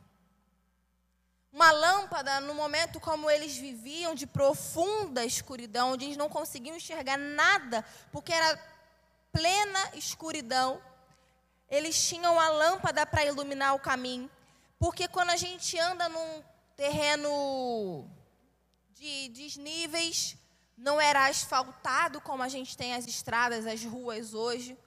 Uma 1.51 1.71
lâmpada, 1.71 2.39
no 2.39 2.55
momento 2.55 2.99
como 2.99 3.29
eles 3.29 3.55
viviam, 3.55 4.15
de 4.15 4.25
profunda 4.25 5.23
escuridão, 5.23 5.91
onde 5.91 6.05
eles 6.05 6.17
não 6.17 6.27
conseguiam 6.27 6.75
enxergar 6.75 7.17
nada, 7.17 7.85
porque 8.11 8.33
era 8.33 8.59
plena 9.31 9.91
escuridão. 9.93 10.81
Eles 11.69 12.01
tinham 12.07 12.39
a 12.39 12.49
lâmpada 12.49 13.05
para 13.05 13.25
iluminar 13.25 13.75
o 13.75 13.79
caminho. 13.79 14.29
Porque 14.79 15.07
quando 15.07 15.29
a 15.29 15.37
gente 15.37 15.77
anda 15.79 16.09
num 16.09 16.43
terreno 16.75 18.09
de 18.93 19.29
desníveis, 19.29 20.37
não 20.77 20.99
era 20.99 21.27
asfaltado 21.27 22.21
como 22.21 22.43
a 22.43 22.49
gente 22.49 22.75
tem 22.77 22.93
as 22.93 23.07
estradas, 23.07 23.65
as 23.65 23.83
ruas 23.83 24.33
hoje. 24.33 24.77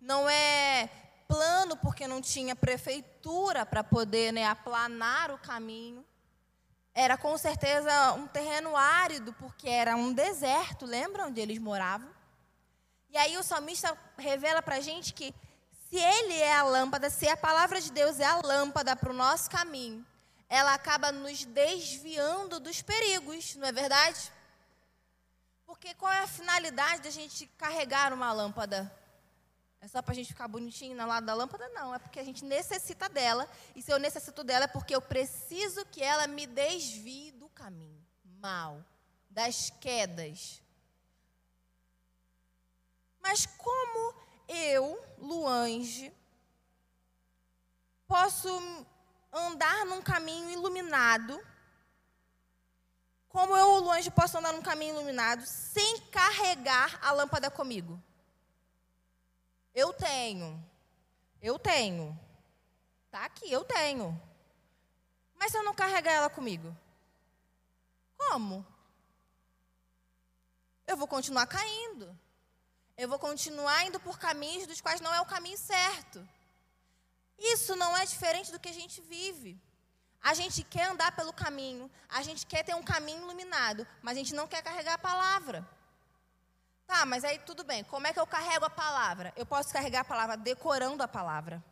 Não 0.00 0.28
é 0.28 0.88
plano 1.26 1.76
porque 1.76 2.06
não 2.06 2.20
tinha 2.20 2.56
prefeitura 2.56 3.66
para 3.66 3.84
poder 3.84 4.32
né, 4.32 4.46
aplanar 4.46 5.30
o 5.30 5.38
caminho. 5.38 6.04
Era 6.94 7.16
com 7.16 7.36
certeza 7.36 8.12
um 8.14 8.26
terreno 8.26 8.76
árido, 8.76 9.32
porque 9.34 9.68
era 9.68 9.94
um 9.94 10.12
deserto, 10.12 10.86
lembra 10.86 11.26
onde 11.26 11.40
eles 11.40 11.58
moravam? 11.58 12.10
E 13.10 13.16
aí 13.16 13.36
o 13.36 13.42
salmista 13.42 13.96
revela 14.16 14.62
para 14.62 14.76
a 14.76 14.80
gente 14.80 15.14
que 15.14 15.34
se 15.88 15.96
ele 15.96 16.34
é 16.34 16.54
a 16.54 16.62
lâmpada, 16.62 17.08
se 17.08 17.28
a 17.28 17.36
palavra 17.36 17.80
de 17.80 17.90
Deus 17.90 18.20
é 18.20 18.24
a 18.26 18.40
lâmpada 18.42 18.94
para 18.94 19.10
o 19.10 19.14
nosso 19.14 19.48
caminho, 19.50 20.04
ela 20.48 20.74
acaba 20.74 21.12
nos 21.12 21.44
desviando 21.44 22.58
dos 22.58 22.80
perigos, 22.80 23.54
não 23.56 23.66
é 23.66 23.72
verdade? 23.72 24.32
Porque 25.66 25.94
qual 25.94 26.12
é 26.12 26.20
a 26.20 26.26
finalidade 26.26 27.02
da 27.02 27.10
gente 27.10 27.46
carregar 27.58 28.12
uma 28.12 28.32
lâmpada? 28.32 28.90
É 29.80 29.86
só 29.86 30.02
para 30.02 30.12
a 30.12 30.14
gente 30.14 30.28
ficar 30.28 30.48
bonitinho 30.48 30.96
na 30.96 31.06
lado 31.06 31.26
da 31.26 31.34
lâmpada? 31.34 31.68
Não, 31.68 31.94
é 31.94 31.98
porque 31.98 32.18
a 32.18 32.24
gente 32.24 32.44
necessita 32.44 33.08
dela. 33.08 33.48
E 33.76 33.82
se 33.82 33.92
eu 33.92 33.98
necessito 33.98 34.42
dela 34.42 34.64
é 34.64 34.68
porque 34.68 34.94
eu 34.94 35.00
preciso 35.00 35.84
que 35.86 36.02
ela 36.02 36.26
me 36.26 36.46
desvie 36.46 37.30
do 37.32 37.48
caminho 37.50 37.98
mal, 38.40 38.84
das 39.28 39.70
quedas. 39.80 40.62
Mas 43.20 43.46
como 43.46 44.14
eu, 44.48 45.00
Luange, 45.18 46.12
posso 48.06 48.48
andar 49.32 49.84
num 49.86 50.02
caminho 50.02 50.50
iluminado? 50.50 51.40
Como 53.28 53.56
eu, 53.56 53.78
Luange, 53.78 54.10
posso 54.10 54.38
andar 54.38 54.52
num 54.52 54.62
caminho 54.62 54.94
iluminado 54.94 55.44
sem 55.46 56.00
carregar 56.10 56.98
a 57.02 57.12
lâmpada 57.12 57.50
comigo? 57.50 58.02
Eu 59.74 59.92
tenho. 59.92 60.62
Eu 61.40 61.58
tenho. 61.58 62.18
Tá 63.10 63.24
aqui, 63.24 63.50
eu 63.50 63.64
tenho. 63.64 64.20
Mas 65.38 65.52
se 65.52 65.58
eu 65.58 65.62
não 65.62 65.74
carregar 65.74 66.12
ela 66.12 66.30
comigo? 66.30 66.76
Como? 68.16 68.66
Eu 70.86 70.96
vou 70.96 71.06
continuar 71.06 71.46
caindo. 71.46 72.18
Eu 72.96 73.08
vou 73.08 73.18
continuar 73.18 73.86
indo 73.86 74.00
por 74.00 74.18
caminhos 74.18 74.66
dos 74.66 74.80
quais 74.80 75.00
não 75.00 75.14
é 75.14 75.20
o 75.20 75.26
caminho 75.26 75.56
certo. 75.56 76.26
Isso 77.38 77.76
não 77.76 77.96
é 77.96 78.04
diferente 78.04 78.50
do 78.50 78.58
que 78.58 78.68
a 78.68 78.72
gente 78.72 79.00
vive. 79.00 79.60
A 80.20 80.34
gente 80.34 80.64
quer 80.64 80.88
andar 80.88 81.12
pelo 81.12 81.32
caminho, 81.32 81.90
a 82.08 82.22
gente 82.22 82.44
quer 82.44 82.64
ter 82.64 82.74
um 82.74 82.82
caminho 82.82 83.22
iluminado, 83.22 83.86
mas 84.02 84.16
a 84.16 84.18
gente 84.18 84.34
não 84.34 84.48
quer 84.48 84.62
carregar 84.62 84.94
a 84.94 84.98
palavra. 84.98 85.66
Tá, 86.86 87.04
mas 87.06 87.22
aí 87.22 87.38
tudo 87.38 87.62
bem. 87.62 87.84
Como 87.84 88.06
é 88.06 88.12
que 88.12 88.18
eu 88.18 88.26
carrego 88.26 88.64
a 88.64 88.70
palavra? 88.70 89.32
Eu 89.36 89.46
posso 89.46 89.72
carregar 89.72 90.00
a 90.00 90.04
palavra 90.04 90.36
decorando 90.36 91.02
a 91.02 91.08
palavra. 91.08 91.62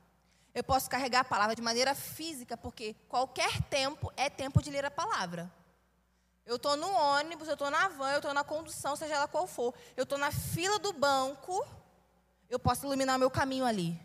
Eu 0.55 0.63
posso 0.63 0.89
carregar 0.89 1.21
a 1.21 1.25
palavra 1.25 1.57
de 1.57 1.63
maneira 1.63 1.95
física, 1.95 2.57
porque 2.57 2.95
qualquer 3.09 3.63
tempo 3.63 4.13
é 4.17 4.31
tempo 4.31 4.63
de 4.63 4.71
ler 4.71 4.85
a 4.85 4.91
palavra. 4.91 5.53
Eu 6.47 6.57
estou 6.57 6.77
no 6.77 6.91
ônibus, 6.93 7.49
eu 7.49 7.55
estou 7.55 7.71
na 7.71 7.89
van, 7.89 8.13
eu 8.13 8.19
estou 8.19 8.33
na 8.33 8.45
condução, 8.45 8.95
seja 8.95 9.15
ela 9.17 9.27
qual 9.27 9.47
for. 9.47 9.75
Eu 9.97 10.05
estou 10.05 10.17
na 10.17 10.31
fila 10.31 10.79
do 10.79 10.93
banco, 10.93 11.67
eu 12.49 12.59
posso 12.59 12.87
iluminar 12.87 13.19
meu 13.19 13.31
caminho 13.31 13.67
ali. 13.67 14.01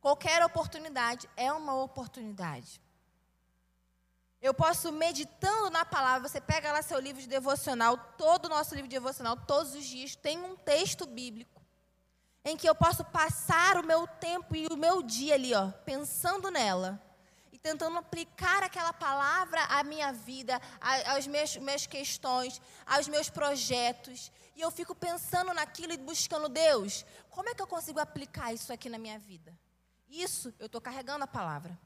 Qualquer 0.00 0.44
oportunidade 0.44 1.28
é 1.36 1.52
uma 1.52 1.74
oportunidade. 1.74 2.80
Eu 4.40 4.54
posso, 4.54 4.92
meditando 4.92 5.68
na 5.68 5.84
palavra, 5.84 6.28
você 6.28 6.40
pega 6.40 6.72
lá 6.72 6.80
seu 6.80 7.00
livro 7.00 7.20
de 7.20 7.26
devocional, 7.26 7.96
todo 8.16 8.44
o 8.46 8.48
nosso 8.48 8.74
livro 8.74 8.88
de 8.88 8.94
devocional, 8.94 9.36
todos 9.36 9.74
os 9.74 9.84
dias, 9.84 10.14
tem 10.14 10.38
um 10.38 10.56
texto 10.56 11.06
bíblico 11.06 11.60
em 12.44 12.56
que 12.56 12.68
eu 12.68 12.74
posso 12.74 13.04
passar 13.04 13.76
o 13.76 13.86
meu 13.86 14.06
tempo 14.06 14.54
e 14.54 14.68
o 14.68 14.76
meu 14.76 15.02
dia 15.02 15.34
ali, 15.34 15.52
ó, 15.54 15.70
pensando 15.84 16.50
nela 16.50 17.02
e 17.52 17.58
tentando 17.58 17.98
aplicar 17.98 18.62
aquela 18.62 18.92
palavra 18.92 19.60
à 19.64 19.82
minha 19.82 20.12
vida, 20.12 20.60
às 20.80 21.26
minhas, 21.26 21.56
minhas 21.56 21.86
questões, 21.86 22.62
aos 22.86 23.08
meus 23.08 23.28
projetos. 23.28 24.30
E 24.54 24.60
eu 24.60 24.70
fico 24.70 24.94
pensando 24.94 25.52
naquilo 25.52 25.92
e 25.92 25.96
buscando 25.96 26.48
Deus, 26.48 27.04
como 27.28 27.48
é 27.48 27.54
que 27.54 27.60
eu 27.60 27.66
consigo 27.66 27.98
aplicar 27.98 28.52
isso 28.52 28.72
aqui 28.72 28.88
na 28.88 28.98
minha 28.98 29.18
vida? 29.18 29.52
Isso 30.08 30.54
eu 30.58 30.66
estou 30.66 30.80
carregando 30.80 31.24
a 31.24 31.28
palavra. 31.28 31.78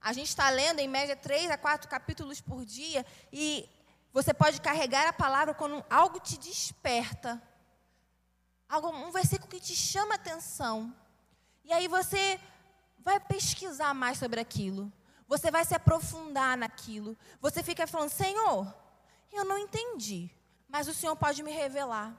A 0.00 0.12
gente 0.12 0.28
está 0.28 0.48
lendo 0.50 0.78
em 0.78 0.88
média 0.88 1.16
três 1.16 1.50
a 1.50 1.58
quatro 1.58 1.88
capítulos 1.88 2.40
por 2.40 2.64
dia 2.64 3.04
e 3.32 3.68
você 4.12 4.32
pode 4.32 4.60
carregar 4.60 5.06
a 5.06 5.12
palavra 5.12 5.52
quando 5.52 5.84
algo 5.90 6.18
te 6.18 6.38
desperta, 6.38 7.42
algo, 8.68 8.88
um 8.88 9.10
versículo 9.10 9.50
que 9.50 9.60
te 9.60 9.74
chama 9.74 10.14
a 10.14 10.16
atenção. 10.16 10.94
E 11.64 11.72
aí 11.72 11.88
você 11.88 12.40
vai 13.00 13.20
pesquisar 13.20 13.92
mais 13.92 14.18
sobre 14.18 14.40
aquilo. 14.40 14.92
Você 15.28 15.50
vai 15.50 15.64
se 15.64 15.74
aprofundar 15.74 16.56
naquilo. 16.56 17.16
Você 17.40 17.62
fica 17.62 17.86
falando: 17.86 18.10
Senhor, 18.10 18.72
eu 19.32 19.44
não 19.44 19.58
entendi, 19.58 20.30
mas 20.68 20.88
o 20.88 20.94
Senhor 20.94 21.16
pode 21.16 21.42
me 21.42 21.52
revelar. 21.52 22.14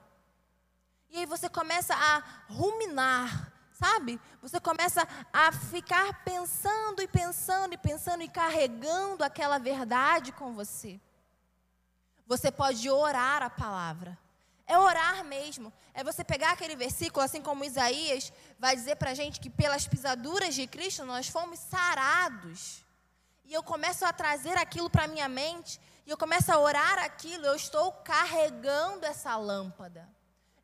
E 1.10 1.18
aí 1.20 1.26
você 1.26 1.50
começa 1.50 1.96
a 1.96 2.20
ruminar 2.48 3.57
Sabe? 3.80 4.20
Você 4.42 4.60
começa 4.60 5.08
a 5.32 5.52
ficar 5.52 6.24
pensando 6.24 7.00
e 7.00 7.08
pensando 7.08 7.74
e 7.76 7.78
pensando 7.78 8.24
e 8.24 8.28
carregando 8.28 9.24
aquela 9.24 9.60
verdade 9.60 10.32
com 10.32 10.52
você. 10.54 11.00
Você 12.26 12.52
pode 12.52 12.90
orar 12.90 13.44
a 13.44 13.52
palavra. 13.52 14.18
É 14.66 14.76
orar 14.80 15.24
mesmo. 15.24 15.72
É 15.94 16.04
você 16.04 16.24
pegar 16.24 16.54
aquele 16.54 16.76
versículo, 16.76 17.24
assim 17.24 17.40
como 17.40 17.64
Isaías 17.64 18.34
vai 18.58 18.76
dizer 18.76 18.96
para 18.96 19.12
a 19.12 19.14
gente 19.14 19.40
que 19.40 19.50
pelas 19.50 19.88
pisaduras 19.88 20.56
de 20.56 20.66
Cristo 20.66 21.06
nós 21.06 21.28
fomos 21.28 21.60
sarados. 21.60 22.84
E 23.46 23.54
eu 23.54 23.62
começo 23.62 24.04
a 24.06 24.12
trazer 24.12 24.58
aquilo 24.58 24.90
para 24.90 25.08
minha 25.08 25.30
mente, 25.30 25.80
e 26.04 26.10
eu 26.10 26.18
começo 26.18 26.52
a 26.52 26.60
orar 26.60 26.98
aquilo, 26.98 27.46
eu 27.46 27.56
estou 27.56 27.92
carregando 27.92 29.06
essa 29.06 29.38
lâmpada 29.38 30.17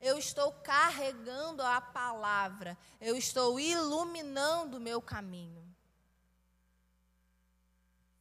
eu 0.03 0.17
estou 0.17 0.51
carregando 0.51 1.63
a 1.63 1.79
palavra, 1.79 2.77
eu 2.99 3.15
estou 3.15 3.57
iluminando 3.57 4.77
o 4.77 4.81
meu 4.81 5.01
caminho. 5.01 5.63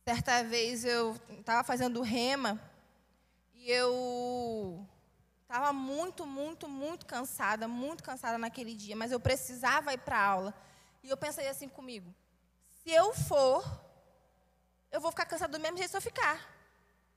Certa 0.05 0.45
vez 0.45 0.85
eu 0.85 1.17
estava 1.41 1.65
fazendo 1.65 2.01
rema 2.01 2.61
e 3.53 3.69
eu 3.69 4.87
estava 5.43 5.73
muito, 5.73 6.25
muito, 6.25 6.69
muito 6.69 7.05
cansada, 7.05 7.67
muito 7.67 8.05
cansada 8.05 8.39
naquele 8.39 8.77
dia, 8.77 8.95
mas 8.95 9.11
eu 9.11 9.19
precisava 9.19 9.93
ir 9.93 9.99
para 9.99 10.17
a 10.17 10.25
aula. 10.25 10.55
E 11.03 11.09
eu 11.09 11.17
pensei 11.17 11.49
assim 11.49 11.69
comigo: 11.69 12.15
se 12.85 12.93
eu 12.93 13.13
for, 13.13 13.65
eu 14.93 15.01
vou 15.01 15.11
ficar 15.11 15.27
cansada 15.27 15.59
do 15.59 15.61
mesmo 15.61 15.79
jeito 15.79 15.91
se 15.91 15.97
eu 15.97 16.01
ficar. 16.01 16.49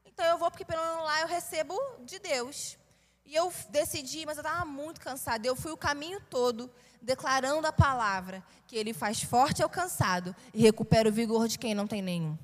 Então 0.04 0.26
eu 0.26 0.40
vou, 0.40 0.50
porque 0.50 0.66
pelo 0.66 0.82
menos 0.82 1.04
lá 1.04 1.22
eu 1.22 1.28
recebo 1.28 1.80
de 2.00 2.18
Deus. 2.18 2.80
E 3.26 3.34
eu 3.34 3.52
decidi, 3.70 4.26
mas 4.26 4.38
eu 4.38 4.42
estava 4.42 4.64
muito 4.66 5.02
cansada. 5.02 5.48
Eu 5.48 5.56
fui 5.56 5.72
o 5.72 5.78
caminho 5.78 6.22
todo 6.30 6.72
declarando 7.02 7.68
a 7.68 7.74
palavra 7.74 8.44
que 8.68 8.76
ele 8.76 8.94
faz 8.94 9.22
forte 9.22 9.62
ao 9.64 9.70
cansado 9.70 10.36
e 10.54 10.62
recupera 10.62 11.10
o 11.10 11.12
vigor 11.12 11.48
de 11.48 11.58
quem 11.58 11.74
não 11.74 11.88
tem 11.88 12.02
nenhum. 12.02 12.38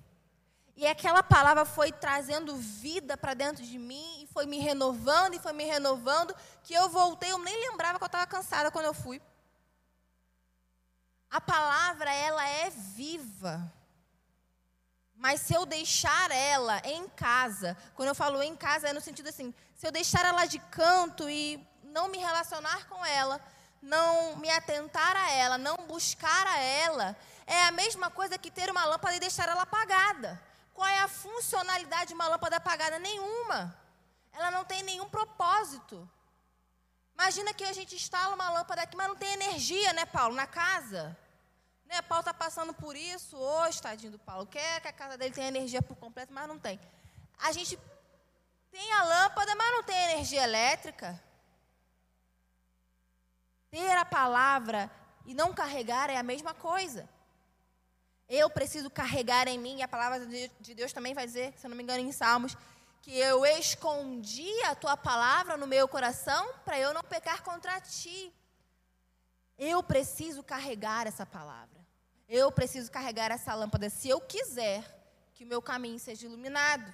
E 0.76 0.88
aquela 0.88 1.22
palavra 1.22 1.63
foi 1.63 1.91
trazendo 1.91 2.56
vida 2.56 3.15
para 3.15 3.36
dentro 3.36 3.63
de 3.63 3.78
mim 3.78 4.24
e 4.24 4.28
foi 4.28 4.48
me 4.48 4.58
renovando 4.58 5.36
e 5.36 5.39
foi 5.39 5.54
me 5.54 5.63
renovando 5.63 6.36
que 6.63 6.74
eu 6.74 6.89
voltei, 6.89 7.32
eu 7.32 7.38
nem 7.38 7.70
lembrava 7.70 8.00
que 8.00 8.04
eu 8.04 8.08
estava 8.08 8.26
cansada 8.26 8.72
quando 8.72 8.86
eu 8.86 8.94
fui. 8.94 9.22
A 11.30 11.39
palavra 11.39 12.12
ela 12.12 12.48
é 12.48 12.70
viva. 12.70 13.72
Mas 15.22 15.42
se 15.42 15.54
eu 15.54 15.68
deixar 15.68 16.32
ela 16.32 16.82
em 16.84 17.08
casa, 17.10 17.78
quando 17.94 18.10
eu 18.10 18.16
falo 18.16 18.42
em 18.42 18.56
casa 18.56 18.88
é 18.90 18.94
no 18.94 19.00
sentido 19.00 19.30
assim, 19.30 19.54
se 19.76 19.86
eu 19.86 19.92
deixar 19.92 20.26
ela 20.26 20.48
de 20.48 20.58
canto 20.58 21.30
e 21.30 21.64
não 21.84 22.08
me 22.08 22.18
relacionar 22.18 22.88
com 22.88 23.06
ela, 23.06 23.40
não 23.84 24.36
me 24.38 24.50
atentar 24.50 25.16
a 25.16 25.30
ela, 25.30 25.60
não 25.60 25.78
buscar 25.86 26.48
a 26.48 26.58
ela, 26.58 27.16
é 27.46 27.66
a 27.66 27.72
mesma 27.72 28.10
coisa 28.10 28.36
que 28.36 28.50
ter 28.50 28.72
uma 28.72 28.84
lâmpada 28.84 29.16
e 29.16 29.20
deixar 29.20 29.48
ela 29.48 29.62
apagada. 29.62 30.42
Qual 30.74 30.88
é 30.88 31.02
a 31.02 31.08
funcionalidade 31.08 32.08
de 32.08 32.14
uma 32.16 32.28
lâmpada 32.28 32.56
apagada? 32.56 32.98
Nenhuma. 32.98 33.78
Ela 34.34 34.50
não 34.50 34.66
tem 34.66 34.82
nenhum 34.82 35.08
propósito. 35.08 36.10
Imagina 37.14 37.54
que 37.54 37.64
a 37.64 37.74
gente 37.74 37.94
instala 37.94 38.34
uma 38.34 38.50
lâmpada 38.50 38.82
aqui, 38.82 38.98
mas 38.98 39.08
não 39.08 39.16
tem 39.16 39.34
energia, 39.34 39.94
né, 39.94 40.04
Paulo, 40.04 40.34
na 40.34 40.48
casa. 40.48 41.16
Né, 41.92 42.02
Paulo 42.02 42.22
está 42.22 42.34
passando 42.34 42.74
por 42.74 42.96
isso 42.96 43.36
hoje, 43.36 43.82
tadinho 43.82 44.14
do 44.14 44.20
Paulo. 44.20 44.46
Quer 44.46 44.80
que 44.80 44.88
a 44.88 44.94
casa 44.94 45.18
dele 45.18 45.34
tenha 45.34 45.50
energia 45.50 45.82
por 45.82 45.98
completo, 45.98 46.32
mas 46.32 46.48
não 46.48 46.58
tem. 46.58 46.80
A 47.38 47.52
gente 47.52 47.78
tem 48.72 48.94
a 48.94 49.04
lâmpada, 49.04 49.54
mas 49.56 49.72
não 49.74 49.84
tem 49.84 50.12
energia 50.12 50.42
elétrica. 50.42 51.22
Ter 53.70 53.92
a 53.98 54.06
palavra 54.06 54.90
e 55.26 55.34
não 55.34 55.54
carregar 55.54 56.10
é 56.10 56.16
a 56.16 56.24
mesma 56.24 56.54
coisa. 56.54 57.10
Eu 58.30 58.50
preciso 58.50 58.90
carregar 58.90 59.50
em 59.50 59.60
mim, 59.60 59.80
e 59.80 59.84
a 59.84 59.88
palavra 59.88 60.26
de 60.26 60.74
Deus 60.74 60.94
também 60.94 61.14
vai 61.14 61.26
dizer, 61.26 61.54
se 61.58 61.66
eu 61.66 61.70
não 61.70 61.76
me 61.76 61.84
engano, 61.84 62.00
em 62.00 62.14
Salmos, 62.14 62.56
que 63.02 63.18
eu 63.18 63.46
escondi 63.46 64.64
a 64.64 64.76
tua 64.76 64.96
palavra 64.96 65.58
no 65.58 65.68
meu 65.68 65.90
coração 65.90 66.54
para 66.64 66.80
eu 66.80 66.94
não 66.94 67.04
pecar 67.04 67.44
contra 67.44 67.82
ti. 67.82 68.34
Eu 69.63 69.84
preciso 69.84 70.41
carregar 70.41 71.06
essa 71.06 71.24
palavra. 71.24 71.86
Eu 72.28 72.52
preciso 72.52 72.91
carregar 72.91 73.30
essa 73.30 73.54
lâmpada 73.54 73.91
se 73.91 74.10
eu 74.10 74.19
quiser 74.19 74.84
que 75.36 75.43
o 75.43 75.47
meu 75.47 75.62
caminho 75.62 76.00
seja 76.00 76.26
iluminado. 76.26 76.91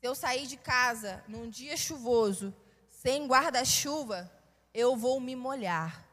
Se 0.00 0.08
eu 0.08 0.16
sair 0.16 0.48
de 0.48 0.56
casa 0.56 1.22
num 1.28 1.48
dia 1.48 1.76
chuvoso, 1.76 2.52
sem 2.90 3.28
guarda-chuva, 3.28 4.28
eu 4.74 4.96
vou 4.96 5.20
me 5.20 5.36
molhar. 5.36 6.04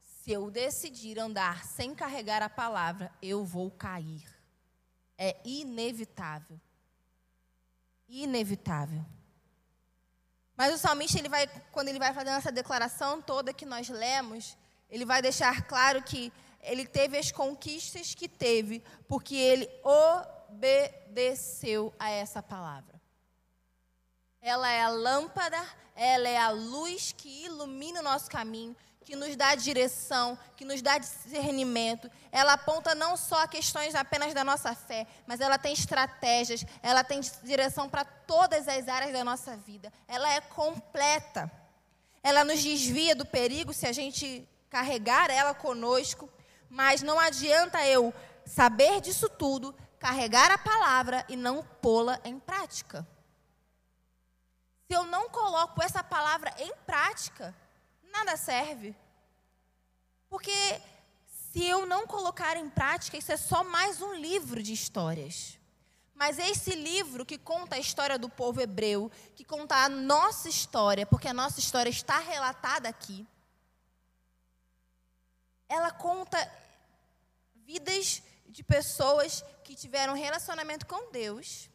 Se 0.00 0.32
eu 0.32 0.50
decidir 0.50 1.20
andar 1.20 1.64
sem 1.64 1.94
carregar 1.94 2.42
a 2.42 2.50
palavra, 2.50 3.12
eu 3.22 3.44
vou 3.44 3.70
cair. 3.70 4.26
É 5.16 5.40
inevitável. 5.44 6.60
Inevitável. 8.08 9.06
Mas 10.56 10.74
o 10.74 10.78
salmista, 10.78 11.18
ele 11.18 11.28
vai, 11.28 11.46
quando 11.70 11.88
ele 11.88 11.98
vai 11.98 12.14
fazendo 12.14 12.36
essa 12.36 12.50
declaração 12.50 13.20
toda 13.20 13.52
que 13.52 13.66
nós 13.66 13.88
lemos, 13.88 14.56
ele 14.88 15.04
vai 15.04 15.20
deixar 15.20 15.66
claro 15.66 16.02
que 16.02 16.32
ele 16.62 16.86
teve 16.86 17.18
as 17.18 17.30
conquistas 17.30 18.14
que 18.14 18.28
teve, 18.28 18.82
porque 19.06 19.36
ele 19.36 19.68
obedeceu 20.48 21.92
a 21.98 22.08
essa 22.10 22.42
palavra. 22.42 23.00
Ela 24.40 24.70
é 24.70 24.82
a 24.82 24.88
lâmpada, 24.88 25.62
ela 25.94 26.28
é 26.28 26.38
a 26.38 26.50
luz 26.50 27.12
que 27.12 27.44
ilumina 27.44 28.00
o 28.00 28.04
nosso 28.04 28.30
caminho, 28.30 28.76
que 29.06 29.14
nos 29.14 29.36
dá 29.36 29.54
direção, 29.54 30.36
que 30.56 30.64
nos 30.64 30.82
dá 30.82 30.98
discernimento. 30.98 32.10
Ela 32.32 32.54
aponta 32.54 32.92
não 32.92 33.16
só 33.16 33.46
questões 33.46 33.94
apenas 33.94 34.34
da 34.34 34.42
nossa 34.42 34.74
fé, 34.74 35.06
mas 35.28 35.40
ela 35.40 35.56
tem 35.56 35.72
estratégias, 35.72 36.66
ela 36.82 37.04
tem 37.04 37.20
direção 37.44 37.88
para 37.88 38.04
todas 38.04 38.66
as 38.66 38.88
áreas 38.88 39.12
da 39.12 39.22
nossa 39.22 39.56
vida. 39.56 39.92
Ela 40.08 40.28
é 40.32 40.40
completa. 40.40 41.48
Ela 42.20 42.42
nos 42.42 42.60
desvia 42.60 43.14
do 43.14 43.24
perigo 43.24 43.72
se 43.72 43.86
a 43.86 43.92
gente 43.92 44.46
carregar 44.68 45.30
ela 45.30 45.54
conosco, 45.54 46.28
mas 46.68 47.00
não 47.00 47.20
adianta 47.20 47.86
eu 47.86 48.12
saber 48.44 49.00
disso 49.00 49.28
tudo, 49.28 49.72
carregar 50.00 50.50
a 50.50 50.58
palavra 50.58 51.24
e 51.28 51.36
não 51.36 51.62
pô-la 51.80 52.18
em 52.24 52.40
prática. 52.40 53.06
Se 54.88 54.96
eu 54.96 55.04
não 55.04 55.30
coloco 55.30 55.80
essa 55.80 56.02
palavra 56.02 56.52
em 56.58 56.74
prática, 56.84 57.54
nada 58.16 58.36
serve. 58.36 58.94
Porque 60.28 60.80
se 61.52 61.64
eu 61.64 61.86
não 61.86 62.06
colocar 62.06 62.56
em 62.56 62.68
prática, 62.68 63.16
isso 63.16 63.32
é 63.32 63.36
só 63.36 63.62
mais 63.62 64.00
um 64.00 64.14
livro 64.14 64.62
de 64.62 64.72
histórias. 64.72 65.58
Mas 66.14 66.38
esse 66.38 66.74
livro 66.74 67.26
que 67.26 67.36
conta 67.36 67.76
a 67.76 67.78
história 67.78 68.18
do 68.18 68.28
povo 68.28 68.60
hebreu, 68.60 69.10
que 69.34 69.44
conta 69.44 69.76
a 69.76 69.88
nossa 69.88 70.48
história, 70.48 71.04
porque 71.06 71.28
a 71.28 71.34
nossa 71.34 71.60
história 71.60 71.90
está 71.90 72.18
relatada 72.18 72.88
aqui, 72.88 73.26
ela 75.68 75.90
conta 75.90 76.38
vidas 77.66 78.22
de 78.46 78.62
pessoas 78.62 79.44
que 79.62 79.74
tiveram 79.74 80.14
relacionamento 80.14 80.86
com 80.86 81.10
Deus. 81.10 81.68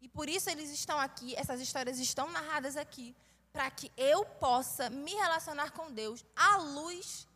E 0.00 0.08
por 0.08 0.28
isso 0.28 0.50
eles 0.50 0.70
estão 0.70 0.98
aqui, 0.98 1.34
essas 1.36 1.60
histórias 1.60 1.98
estão 1.98 2.30
narradas 2.30 2.76
aqui, 2.76 3.14
para 3.52 3.70
que 3.70 3.92
eu 3.96 4.24
possa 4.24 4.88
me 4.88 5.12
relacionar 5.14 5.72
com 5.72 5.92
Deus 5.92 6.24
à 6.34 6.56
luz 6.56 7.28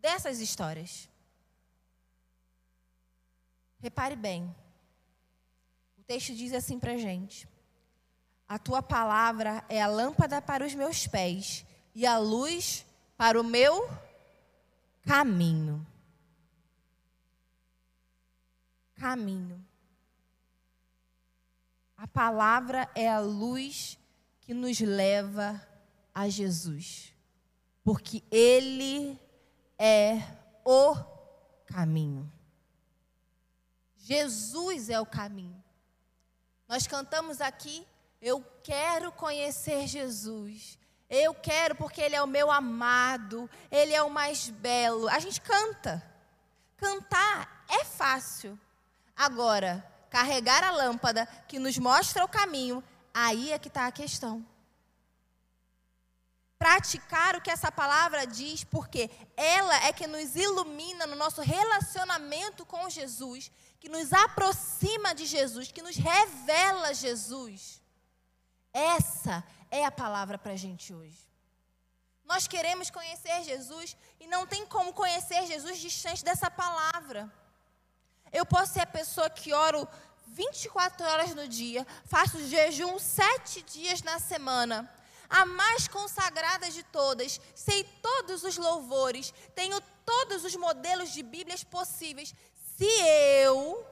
dessas 0.00 0.40
histórias. 0.40 1.08
Repare 3.78 4.16
bem, 4.16 4.54
o 5.98 6.02
texto 6.02 6.34
diz 6.34 6.52
assim 6.52 6.80
para 6.80 6.96
gente: 6.96 7.48
A 8.48 8.58
tua 8.58 8.82
palavra 8.82 9.62
é 9.68 9.80
a 9.80 9.86
lâmpada 9.86 10.40
para 10.40 10.66
os 10.66 10.74
meus 10.74 11.06
pés 11.06 11.64
e 11.94 12.06
a 12.06 12.18
luz 12.18 12.84
para 13.16 13.40
o 13.40 13.44
meu 13.44 13.88
caminho. 15.02 15.86
Caminho. 18.94 19.64
A 21.96 22.06
palavra 22.06 22.88
é 22.94 23.08
a 23.08 23.20
luz 23.20 23.98
que 24.48 24.54
nos 24.54 24.80
leva 24.80 25.60
a 26.14 26.26
Jesus, 26.26 27.12
porque 27.84 28.24
Ele 28.30 29.20
é 29.78 30.22
o 30.64 30.96
caminho. 31.66 32.32
Jesus 33.94 34.88
é 34.88 34.98
o 34.98 35.04
caminho. 35.04 35.62
Nós 36.66 36.86
cantamos 36.86 37.42
aqui, 37.42 37.86
eu 38.22 38.42
quero 38.62 39.12
conhecer 39.12 39.86
Jesus. 39.86 40.78
Eu 41.10 41.34
quero 41.34 41.74
porque 41.74 42.00
Ele 42.00 42.16
é 42.16 42.22
o 42.22 42.26
meu 42.26 42.50
amado, 42.50 43.50
Ele 43.70 43.92
é 43.92 44.02
o 44.02 44.08
mais 44.08 44.48
belo. 44.48 45.10
A 45.10 45.18
gente 45.18 45.42
canta. 45.42 46.02
Cantar 46.78 47.66
é 47.68 47.84
fácil. 47.84 48.58
Agora, 49.14 49.86
carregar 50.08 50.64
a 50.64 50.70
lâmpada 50.70 51.26
que 51.46 51.58
nos 51.58 51.76
mostra 51.76 52.24
o 52.24 52.28
caminho, 52.28 52.82
aí 53.26 53.52
é 53.52 53.58
que 53.58 53.68
está 53.68 53.86
a 53.86 53.92
questão. 53.92 54.46
Praticar 56.58 57.36
o 57.36 57.40
que 57.40 57.50
essa 57.50 57.70
palavra 57.70 58.26
diz, 58.26 58.64
porque 58.64 59.10
ela 59.36 59.76
é 59.86 59.92
que 59.92 60.06
nos 60.06 60.34
ilumina 60.36 61.06
no 61.06 61.16
nosso 61.16 61.40
relacionamento 61.40 62.66
com 62.66 62.88
Jesus, 62.90 63.50
que 63.80 63.88
nos 63.88 64.12
aproxima 64.12 65.14
de 65.14 65.24
Jesus, 65.26 65.72
que 65.72 65.82
nos 65.82 65.96
revela 65.96 66.94
Jesus. 66.94 67.80
Essa 68.72 69.44
é 69.70 69.84
a 69.84 69.90
palavra 69.90 70.36
para 70.38 70.52
a 70.52 70.62
gente 70.64 70.92
hoje. 70.92 71.28
Nós 72.24 72.46
queremos 72.46 72.90
conhecer 72.90 73.42
Jesus 73.42 73.96
e 74.20 74.26
não 74.26 74.46
tem 74.46 74.66
como 74.66 74.92
conhecer 74.92 75.46
Jesus 75.46 75.78
distante 75.78 76.24
dessa 76.24 76.50
palavra. 76.50 77.32
Eu 78.30 78.44
posso 78.44 78.74
ser 78.74 78.80
a 78.80 78.86
pessoa 78.86 79.30
que 79.30 79.54
oro 79.54 79.88
24 80.30 81.04
horas 81.06 81.34
no 81.34 81.48
dia, 81.48 81.86
faço 82.04 82.42
jejum 82.46 82.98
sete 82.98 83.62
dias 83.62 84.02
na 84.02 84.18
semana, 84.18 84.88
a 85.28 85.44
mais 85.44 85.88
consagrada 85.88 86.70
de 86.70 86.82
todas, 86.84 87.40
sei 87.54 87.84
todos 88.02 88.42
os 88.44 88.56
louvores, 88.56 89.32
tenho 89.54 89.80
todos 90.04 90.44
os 90.44 90.56
modelos 90.56 91.12
de 91.12 91.22
Bíblias 91.22 91.62
possíveis. 91.62 92.34
Se 92.76 92.86
eu 93.42 93.86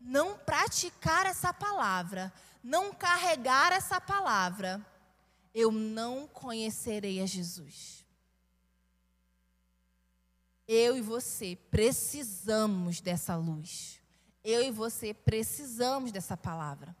não 0.00 0.36
praticar 0.38 1.26
essa 1.26 1.52
palavra, 1.52 2.32
não 2.62 2.92
carregar 2.92 3.72
essa 3.72 4.00
palavra, 4.00 4.84
eu 5.54 5.72
não 5.72 6.28
conhecerei 6.28 7.20
a 7.20 7.26
Jesus. 7.26 8.04
Eu 10.68 10.96
e 10.96 11.00
você 11.00 11.58
precisamos 11.70 13.00
dessa 13.00 13.34
luz. 13.34 13.99
Eu 14.42 14.62
e 14.62 14.70
você 14.70 15.12
precisamos 15.12 16.12
dessa 16.12 16.36
palavra. 16.36 16.96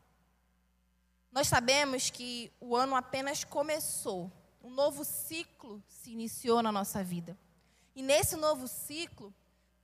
Nós 1.32 1.48
sabemos 1.48 2.10
que 2.10 2.52
o 2.60 2.76
ano 2.76 2.94
apenas 2.96 3.44
começou, 3.44 4.30
um 4.62 4.70
novo 4.70 5.04
ciclo 5.04 5.82
se 5.88 6.10
iniciou 6.10 6.62
na 6.62 6.72
nossa 6.72 7.02
vida. 7.02 7.38
E 7.94 8.02
nesse 8.02 8.36
novo 8.36 8.68
ciclo, 8.68 9.32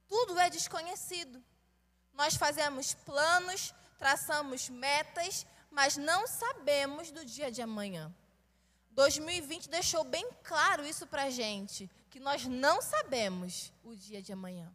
tudo 0.06 0.38
é 0.38 0.50
desconhecido. 0.50 1.42
Nós 2.12 2.34
fazemos 2.34 2.94
planos, 2.94 3.74
traçamos 3.98 4.68
metas, 4.68 5.46
mas 5.70 5.96
não 5.96 6.26
sabemos 6.26 7.10
do 7.10 7.24
dia 7.24 7.50
de 7.50 7.62
amanhã. 7.62 8.14
2020 8.90 9.68
deixou 9.68 10.04
bem 10.04 10.26
claro 10.42 10.86
isso 10.86 11.06
para 11.06 11.24
a 11.24 11.30
gente, 11.30 11.90
que 12.10 12.18
nós 12.18 12.46
não 12.46 12.80
sabemos 12.80 13.72
o 13.84 13.94
dia 13.94 14.22
de 14.22 14.32
amanhã. 14.32 14.74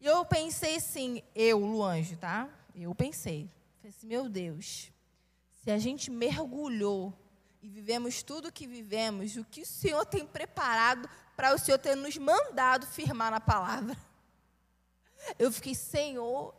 E 0.00 0.06
eu 0.06 0.24
pensei 0.24 0.76
assim, 0.76 1.22
eu, 1.34 1.58
Luanjo, 1.58 2.16
tá? 2.16 2.48
Eu 2.74 2.94
pensei, 2.94 3.50
falei 3.76 3.94
assim, 3.94 4.06
meu 4.06 4.28
Deus, 4.28 4.90
se 5.62 5.70
a 5.70 5.78
gente 5.78 6.10
mergulhou 6.10 7.12
e 7.60 7.68
vivemos 7.68 8.22
tudo 8.22 8.48
o 8.48 8.52
que 8.52 8.66
vivemos, 8.66 9.36
o 9.36 9.44
que 9.44 9.60
o 9.60 9.66
Senhor 9.66 10.06
tem 10.06 10.26
preparado 10.26 11.08
para 11.36 11.54
o 11.54 11.58
Senhor 11.58 11.78
ter 11.78 11.94
nos 11.94 12.16
mandado 12.16 12.86
firmar 12.86 13.30
na 13.30 13.40
palavra? 13.40 13.94
Eu 15.38 15.52
fiquei, 15.52 15.74
Senhor, 15.74 16.54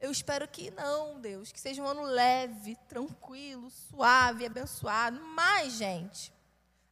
eu 0.00 0.10
espero 0.10 0.48
que 0.48 0.70
não, 0.70 1.20
Deus, 1.20 1.52
que 1.52 1.60
seja 1.60 1.82
um 1.82 1.86
ano 1.86 2.02
leve, 2.02 2.76
tranquilo, 2.88 3.70
suave, 3.70 4.46
abençoado. 4.46 5.20
Mas, 5.20 5.74
gente, 5.74 6.32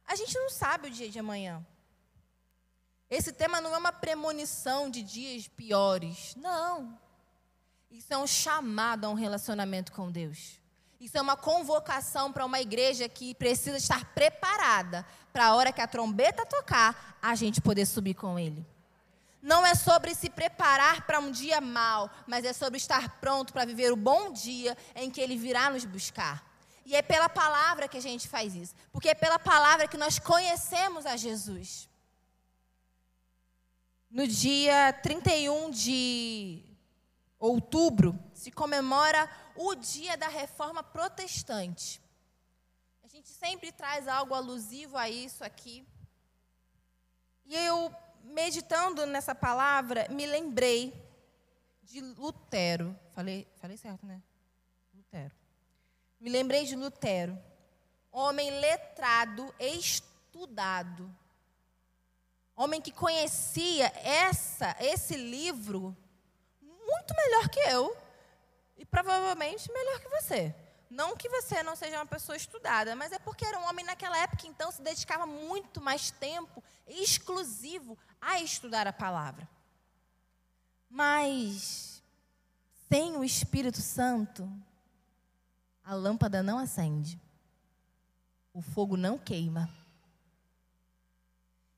a 0.05 0.15
gente 0.15 0.37
não 0.37 0.49
sabe 0.49 0.87
o 0.87 0.91
dia 0.91 1.09
de 1.09 1.17
amanhã. 1.17 1.65
Esse 3.09 3.31
tema 3.31 3.61
não 3.61 3.73
é 3.73 3.77
uma 3.77 3.91
premonição 3.91 4.89
de 4.89 5.01
dias 5.03 5.47
piores. 5.47 6.35
Não. 6.35 6.97
Isso 7.91 8.13
é 8.13 8.17
um 8.17 8.27
chamado 8.27 9.05
a 9.05 9.09
um 9.09 9.13
relacionamento 9.13 9.91
com 9.91 10.11
Deus. 10.11 10.59
Isso 10.99 11.17
é 11.17 11.21
uma 11.21 11.37
convocação 11.37 12.31
para 12.31 12.45
uma 12.45 12.59
igreja 12.59 13.07
que 13.07 13.35
precisa 13.35 13.77
estar 13.77 14.13
preparada 14.13 15.05
para 15.31 15.47
a 15.47 15.55
hora 15.55 15.71
que 15.71 15.81
a 15.81 15.87
trombeta 15.87 16.45
tocar, 16.45 17.17
a 17.21 17.35
gente 17.35 17.61
poder 17.61 17.85
subir 17.85 18.15
com 18.15 18.39
Ele 18.39 18.65
não 19.45 19.63
é 19.63 19.75
sobre 19.75 20.15
se 20.15 20.27
preparar 20.27 21.05
para 21.05 21.19
um 21.19 21.29
dia 21.29 21.61
mau, 21.61 22.09
mas 22.25 22.43
é 22.43 22.51
sobre 22.51 22.77
estar 22.77 23.19
pronto 23.19 23.53
para 23.53 23.63
viver 23.63 23.93
o 23.93 23.95
bom 23.95 24.31
dia 24.31 24.75
em 24.95 25.11
que 25.11 25.21
Ele 25.21 25.37
virá 25.37 25.69
nos 25.69 25.85
buscar. 25.85 26.43
E 26.83 26.95
é 26.95 27.03
pela 27.03 27.29
palavra 27.29 27.87
que 27.87 27.97
a 27.97 28.01
gente 28.01 28.27
faz 28.27 28.55
isso, 28.55 28.73
porque 28.91 29.09
é 29.09 29.13
pela 29.13 29.37
palavra 29.37 29.87
que 29.87 29.97
nós 29.97 30.17
conhecemos 30.17 31.05
a 31.05 31.15
Jesus. 31.15 31.87
No 34.15 34.25
dia 34.25 34.93
31 34.93 35.71
de 35.71 36.63
outubro, 37.37 38.17
se 38.33 38.49
comemora 38.49 39.29
o 39.57 39.75
dia 39.75 40.15
da 40.15 40.29
reforma 40.29 40.81
protestante. 40.81 42.01
A 43.03 43.09
gente 43.09 43.27
sempre 43.27 43.73
traz 43.73 44.07
algo 44.07 44.33
alusivo 44.33 44.95
a 44.95 45.09
isso 45.09 45.43
aqui. 45.43 45.85
E 47.45 47.57
eu 47.57 47.93
meditando 48.23 49.05
nessa 49.05 49.35
palavra, 49.35 50.07
me 50.09 50.25
lembrei 50.25 50.93
de 51.83 51.99
Lutero. 51.99 52.97
Falei, 53.11 53.45
falei 53.57 53.75
certo, 53.75 54.05
né? 54.05 54.23
Lutero. 54.93 55.35
Me 56.21 56.29
lembrei 56.29 56.63
de 56.63 56.77
Lutero. 56.77 57.37
Homem 58.13 58.61
letrado, 58.61 59.53
estudado. 59.59 61.13
Homem 62.55 62.81
que 62.81 62.91
conhecia 62.91 63.91
essa, 64.03 64.75
esse 64.79 65.15
livro 65.15 65.95
muito 66.61 67.13
melhor 67.15 67.49
que 67.49 67.59
eu 67.59 67.95
e 68.77 68.85
provavelmente 68.85 69.71
melhor 69.71 69.99
que 69.99 70.09
você. 70.09 70.55
Não 70.89 71.17
que 71.17 71.27
você 71.27 71.61
não 71.63 71.75
seja 71.75 71.97
uma 71.97 72.05
pessoa 72.05 72.37
estudada, 72.37 72.95
mas 72.95 73.11
é 73.11 73.19
porque 73.19 73.45
era 73.45 73.59
um 73.59 73.67
homem 73.67 73.83
naquela 73.83 74.17
época, 74.17 74.47
então 74.47 74.71
se 74.71 74.81
dedicava 74.81 75.25
muito 75.25 75.81
mais 75.81 76.11
tempo 76.11 76.63
exclusivo 76.87 77.97
a 78.21 78.39
estudar 78.39 78.87
a 78.87 78.93
palavra. 78.93 79.49
Mas 80.89 82.01
sem 82.87 83.17
o 83.17 83.23
Espírito 83.23 83.81
Santo, 83.81 84.49
a 85.83 85.93
lâmpada 85.93 86.41
não 86.41 86.57
acende, 86.57 87.19
o 88.53 88.61
fogo 88.61 88.95
não 88.95 89.17
queima. 89.17 89.69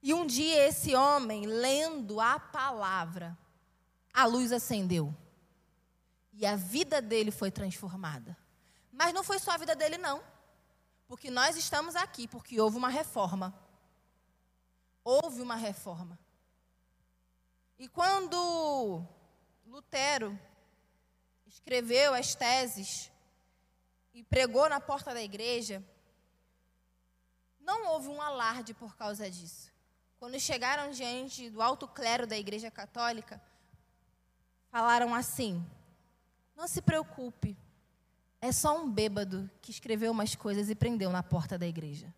E 0.08 0.14
um 0.14 0.26
dia 0.26 0.66
esse 0.70 0.96
homem, 0.96 1.46
lendo 1.46 2.22
a 2.22 2.40
palavra, 2.40 3.38
a 4.14 4.26
luz 4.26 4.54
acendeu. 4.54 5.14
E 6.32 6.46
a 6.46 6.56
vida 6.56 7.02
dele 7.02 7.30
foi 7.30 7.52
transformada. 7.52 8.38
Mas 8.90 9.14
não 9.14 9.22
foi 9.22 9.38
só 9.38 9.52
a 9.52 9.58
vida 9.58 9.76
dele, 9.76 9.98
não. 9.98 10.24
Porque 11.10 11.30
nós 11.30 11.58
estamos 11.58 11.94
aqui 11.94 12.26
porque 12.26 12.58
houve 12.58 12.78
uma 12.78 12.88
reforma. 12.88 13.54
Houve 15.04 15.42
uma 15.42 15.58
reforma. 15.58 16.18
E 17.78 17.90
quando 17.90 19.04
Lutero 19.66 20.40
escreveu 21.46 22.14
as 22.14 22.34
teses 22.34 23.12
e 24.14 24.24
pregou 24.24 24.70
na 24.70 24.80
porta 24.80 25.14
da 25.14 25.22
igreja, 25.22 25.84
não 27.60 27.88
houve 27.88 28.08
um 28.08 28.22
alarde 28.22 28.74
por 28.74 28.96
causa 28.96 29.30
disso. 29.30 29.67
Quando 30.20 30.40
chegaram 30.40 30.92
diante 30.92 31.50
do 31.50 31.62
alto 31.62 31.88
clero 31.88 32.26
da 32.26 32.38
igreja 32.38 32.72
católica, 32.72 33.42
falaram 34.70 35.14
assim: 35.14 35.64
Não 36.56 36.68
se 36.68 36.82
preocupe, 36.82 37.58
é 38.42 38.52
só 38.52 38.78
um 38.82 38.92
bêbado 38.92 39.50
que 39.62 39.72
escreveu 39.72 40.12
umas 40.12 40.36
coisas 40.36 40.70
e 40.70 40.76
prendeu 40.76 41.12
na 41.12 41.22
porta 41.22 41.58
da 41.58 41.68
igreja. 41.68 42.14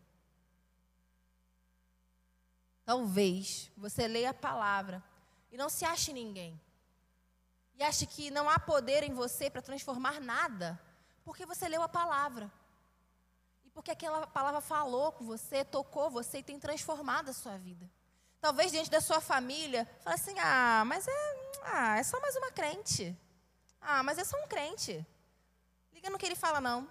Talvez 2.86 3.72
você 3.78 4.08
leia 4.08 4.32
a 4.32 4.34
palavra 4.34 5.04
e 5.52 5.58
não 5.58 5.70
se 5.70 5.86
ache 5.86 6.12
ninguém. 6.12 6.60
E 7.76 7.84
ache 7.84 8.06
que 8.06 8.32
não 8.32 8.50
há 8.50 8.60
poder 8.60 9.04
em 9.04 9.14
você 9.14 9.50
para 9.50 9.62
transformar 9.62 10.20
nada, 10.20 10.80
porque 11.24 11.46
você 11.46 11.68
leu 11.68 11.82
a 11.82 11.88
palavra. 11.88 12.52
Porque 13.80 13.92
aquela 13.92 14.28
palavra 14.28 14.60
falou 14.60 15.14
com 15.14 15.24
você, 15.24 15.64
tocou 15.64 16.10
você 16.10 16.40
e 16.40 16.44
tem 16.44 16.60
transformado 16.60 17.30
a 17.30 17.34
sua 17.34 17.58
vida. 17.58 17.90
Talvez 18.42 18.74
diante 18.74 18.92
da 18.92 19.00
sua 19.00 19.22
família, 19.22 19.88
fale 20.02 20.16
assim: 20.16 20.38
ah, 20.38 20.84
mas 20.86 21.08
é, 21.08 21.12
ah, 21.64 21.98
é 21.98 22.04
só 22.04 22.20
mais 22.20 22.36
uma 22.36 22.52
crente. 22.52 23.18
Ah, 23.80 24.04
mas 24.04 24.18
é 24.18 24.26
só 24.26 24.36
um 24.44 24.50
crente. 24.50 25.08
Liga 25.94 26.10
no 26.10 26.18
que 26.18 26.26
ele 26.26 26.36
fala, 26.36 26.60
não. 26.60 26.90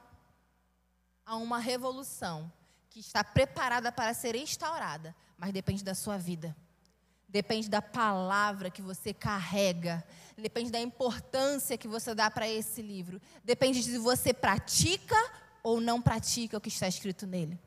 Há 1.27 1.37
uma 1.37 1.59
revolução 1.59 2.51
que 2.89 3.01
está 3.01 3.23
preparada 3.23 3.93
para 3.93 4.15
ser 4.15 4.35
instaurada, 4.35 5.15
mas 5.37 5.53
depende 5.53 5.85
da 5.85 5.95
sua 5.95 6.17
vida. 6.17 6.57
Depende 7.29 7.69
da 7.69 7.83
palavra 7.83 8.71
que 8.71 8.81
você 8.81 9.13
carrega. 9.13 10.03
Depende 10.39 10.71
da 10.71 10.81
importância 10.81 11.77
que 11.77 11.87
você 11.87 12.15
dá 12.15 12.31
para 12.31 12.49
esse 12.49 12.81
livro. 12.81 13.21
Depende 13.45 13.83
de 13.83 13.91
se 13.91 13.99
você 13.99 14.33
pratica 14.33 15.17
ou 15.69 15.83
não 15.83 16.01
pratica 16.01 16.57
o 16.57 16.61
que 16.63 16.71
está 16.71 16.89
escrito 16.89 17.27
nele. 17.27 17.61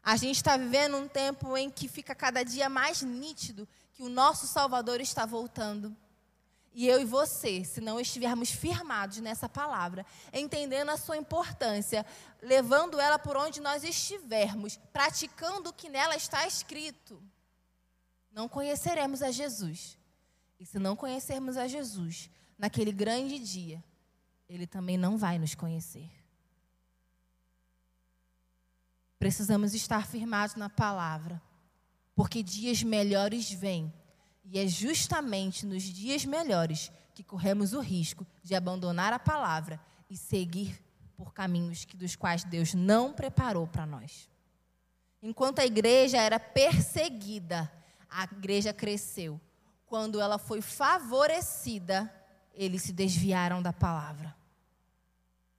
A 0.00 0.16
gente 0.16 0.36
está 0.36 0.56
vivendo 0.56 0.96
um 0.96 1.08
tempo 1.08 1.56
em 1.56 1.68
que 1.68 1.88
fica 1.88 2.14
cada 2.14 2.44
dia 2.44 2.68
mais 2.68 3.02
nítido 3.02 3.66
que 3.92 4.04
o 4.04 4.08
nosso 4.08 4.46
Salvador 4.46 5.00
está 5.00 5.26
voltando. 5.26 5.96
E 6.72 6.86
eu 6.86 7.00
e 7.00 7.04
você, 7.04 7.64
se 7.64 7.80
não 7.80 7.98
estivermos 7.98 8.50
firmados 8.50 9.18
nessa 9.18 9.48
palavra, 9.48 10.06
entendendo 10.32 10.90
a 10.90 10.96
sua 10.96 11.16
importância, 11.16 12.06
levando 12.40 13.00
ela 13.00 13.18
por 13.18 13.36
onde 13.36 13.60
nós 13.60 13.82
estivermos, 13.82 14.78
praticando 14.92 15.70
o 15.70 15.72
que 15.72 15.88
nela 15.88 16.14
está 16.14 16.46
escrito, 16.46 17.20
não 18.30 18.48
conheceremos 18.48 19.22
a 19.22 19.32
Jesus. 19.32 19.98
E 20.60 20.64
se 20.64 20.78
não 20.78 20.94
conhecermos 20.94 21.56
a 21.56 21.66
Jesus, 21.66 22.30
naquele 22.56 22.92
grande 22.92 23.40
dia, 23.40 23.82
ele 24.48 24.68
também 24.68 24.96
não 24.96 25.18
vai 25.18 25.36
nos 25.36 25.56
conhecer. 25.56 26.23
Precisamos 29.24 29.72
estar 29.72 30.06
firmados 30.06 30.54
na 30.54 30.68
palavra, 30.68 31.40
porque 32.14 32.42
dias 32.42 32.82
melhores 32.82 33.50
vêm. 33.50 33.90
E 34.44 34.58
é 34.58 34.66
justamente 34.66 35.64
nos 35.64 35.82
dias 35.82 36.26
melhores 36.26 36.92
que 37.14 37.24
corremos 37.24 37.72
o 37.72 37.80
risco 37.80 38.26
de 38.42 38.54
abandonar 38.54 39.14
a 39.14 39.18
palavra 39.18 39.80
e 40.10 40.14
seguir 40.14 40.78
por 41.16 41.32
caminhos 41.32 41.86
que, 41.86 41.96
dos 41.96 42.14
quais 42.14 42.44
Deus 42.44 42.74
não 42.74 43.14
preparou 43.14 43.66
para 43.66 43.86
nós. 43.86 44.28
Enquanto 45.22 45.60
a 45.60 45.64
igreja 45.64 46.18
era 46.18 46.38
perseguida, 46.38 47.72
a 48.10 48.24
igreja 48.24 48.74
cresceu. 48.74 49.40
Quando 49.86 50.20
ela 50.20 50.36
foi 50.36 50.60
favorecida, 50.60 52.12
eles 52.52 52.82
se 52.82 52.92
desviaram 52.92 53.62
da 53.62 53.72
palavra. 53.72 54.36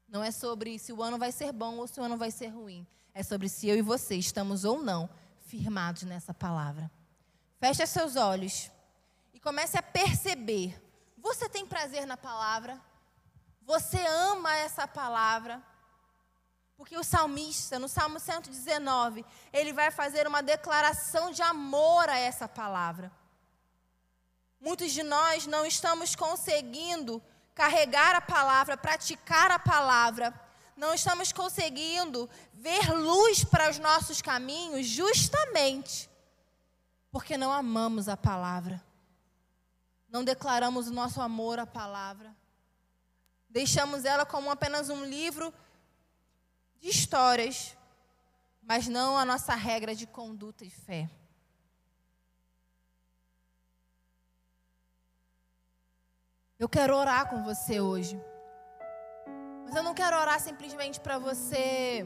Não 0.08 0.24
é 0.24 0.30
sobre 0.30 0.78
se 0.78 0.94
o 0.94 1.02
ano 1.02 1.18
vai 1.18 1.32
ser 1.32 1.52
bom 1.52 1.78
ou 1.78 1.88
se 1.88 2.00
o 2.00 2.04
ano 2.04 2.16
vai 2.16 2.30
ser 2.30 2.50
ruim. 2.50 2.86
É 3.18 3.24
sobre 3.24 3.48
se 3.48 3.66
eu 3.70 3.78
e 3.78 3.82
você 3.82 4.16
estamos 4.16 4.66
ou 4.66 4.84
não 4.84 5.10
firmados 5.48 6.04
nessa 6.04 6.34
palavra. 6.34 6.92
Feche 7.58 7.88
seus 7.88 8.18
olhos 8.18 8.70
e 9.34 9.40
comece 9.40 9.78
a 9.78 9.82
perceber. 9.82 10.80
Você 11.18 11.48
tem 11.48 11.66
prazer 11.66 12.06
na 12.06 12.18
palavra? 12.18 12.78
Você 13.62 13.98
ama 14.06 14.54
essa 14.58 14.86
palavra? 14.86 15.64
Porque 16.76 16.98
o 16.98 17.06
salmista, 17.06 17.80
no 17.80 17.88
Salmo 17.88 18.20
119, 18.20 19.26
ele 19.54 19.72
vai 19.72 19.92
fazer 19.92 20.28
uma 20.28 20.44
declaração 20.44 21.32
de 21.32 21.42
amor 21.42 22.10
a 22.10 22.18
essa 22.18 22.50
palavra. 22.50 23.10
Muitos 24.60 24.92
de 24.92 25.04
nós 25.04 25.48
não 25.48 25.66
estamos 25.66 26.18
conseguindo 26.18 27.24
carregar 27.54 28.14
a 28.14 28.20
palavra, 28.20 28.76
praticar 28.76 29.52
a 29.52 29.58
palavra, 29.58 30.34
não 30.76 30.94
estamos 30.94 31.32
conseguindo 31.32 32.30
ver 32.54 32.92
luz 32.92 33.44
para 33.44 33.70
os 33.70 33.80
nossos 33.80 34.22
caminhos, 34.22 34.86
justamente 34.86 36.10
porque 37.12 37.38
não 37.38 37.52
amamos 37.52 38.10
a 38.10 38.18
palavra, 38.18 38.84
não 40.10 40.24
declaramos 40.24 40.88
o 40.88 40.94
nosso 40.94 41.22
amor 41.22 41.60
à 41.60 41.66
palavra, 41.66 42.36
deixamos 43.50 44.04
ela 44.04 44.26
como 44.26 44.52
apenas 44.52 44.90
um 44.90 45.06
livro 45.06 45.54
de 46.82 46.90
histórias, 46.90 47.76
mas 48.62 48.88
não 48.88 49.18
a 49.18 49.24
nossa 49.24 49.56
regra 49.56 49.96
de 49.96 50.06
conduta 50.06 50.66
e 50.66 50.70
fé. 50.70 51.10
Eu 56.60 56.68
quero 56.68 56.96
orar 56.96 57.30
com 57.30 57.44
você 57.44 57.80
hoje. 57.80 58.20
Mas 59.66 59.76
eu 59.76 59.84
não 59.84 59.94
quero 59.94 60.18
orar 60.18 60.40
simplesmente 60.40 61.00
para 61.00 61.18
você 61.18 62.06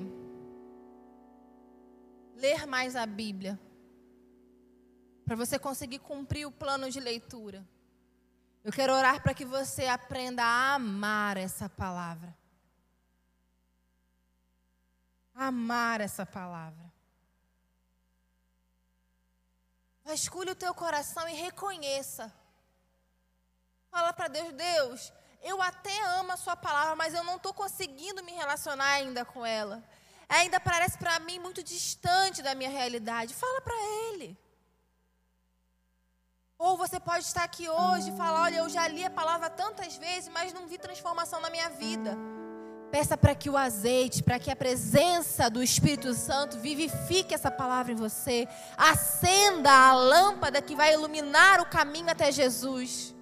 ler 2.35 2.65
mais 2.65 2.95
a 2.95 3.05
Bíblia. 3.05 3.59
Para 5.25 5.35
você 5.35 5.59
conseguir 5.59 5.99
cumprir 5.99 6.47
o 6.47 6.51
plano 6.51 6.89
de 6.89 6.99
leitura. 6.99 7.63
Eu 8.63 8.71
quero 8.71 8.93
orar 8.93 9.21
para 9.21 9.33
que 9.33 9.45
você 9.45 9.85
aprenda 9.85 10.43
a 10.43 10.73
amar 10.75 11.37
essa 11.37 11.69
palavra 11.69 12.35
amar 15.39 16.01
essa 16.01 16.25
palavra. 16.25 16.91
Vasculhe 20.03 20.51
o 20.51 20.55
teu 20.55 20.73
coração 20.73 21.27
e 21.29 21.33
reconheça. 21.33 22.33
Fala 23.89 24.11
para 24.11 24.27
Deus, 24.27 24.53
Deus, 24.53 25.13
eu 25.41 25.61
até 25.61 26.01
amo 26.19 26.31
a 26.31 26.37
sua 26.37 26.55
palavra, 26.55 26.95
mas 26.95 27.13
eu 27.13 27.23
não 27.23 27.37
estou 27.37 27.53
conseguindo 27.53 28.23
me 28.23 28.31
relacionar 28.31 28.91
ainda 28.91 29.23
com 29.23 29.45
ela. 29.45 29.83
Ainda 30.27 30.59
parece 30.59 30.97
para 30.97 31.19
mim 31.19 31.39
muito 31.39 31.63
distante 31.63 32.41
da 32.41 32.53
minha 32.53 32.69
realidade. 32.69 33.33
Fala 33.33 33.61
para 33.61 33.75
Ele. 33.75 34.37
Ou 36.57 36.77
você 36.77 36.99
pode 36.99 37.23
estar 37.23 37.43
aqui 37.43 37.67
hoje 37.69 38.11
e 38.11 38.17
falar: 38.17 38.43
Olha, 38.43 38.57
eu 38.57 38.69
já 38.69 38.87
li 38.87 39.03
a 39.03 39.09
palavra 39.09 39.49
tantas 39.49 39.95
vezes, 39.95 40.29
mas 40.29 40.53
não 40.53 40.67
vi 40.67 40.77
transformação 40.77 41.39
na 41.39 41.49
minha 41.49 41.69
vida. 41.69 42.15
Peça 42.91 43.15
para 43.15 43.33
que 43.33 43.49
o 43.49 43.55
azeite, 43.57 44.21
para 44.21 44.39
que 44.39 44.51
a 44.51 44.55
presença 44.55 45.49
do 45.49 45.63
Espírito 45.63 46.13
Santo 46.13 46.59
vivifique 46.59 47.33
essa 47.33 47.49
palavra 47.49 47.91
em 47.91 47.95
você. 47.95 48.47
Acenda 48.75 49.71
a 49.71 49.93
lâmpada 49.93 50.61
que 50.61 50.75
vai 50.75 50.93
iluminar 50.93 51.61
o 51.61 51.67
caminho 51.67 52.09
até 52.09 52.31
Jesus. 52.31 53.15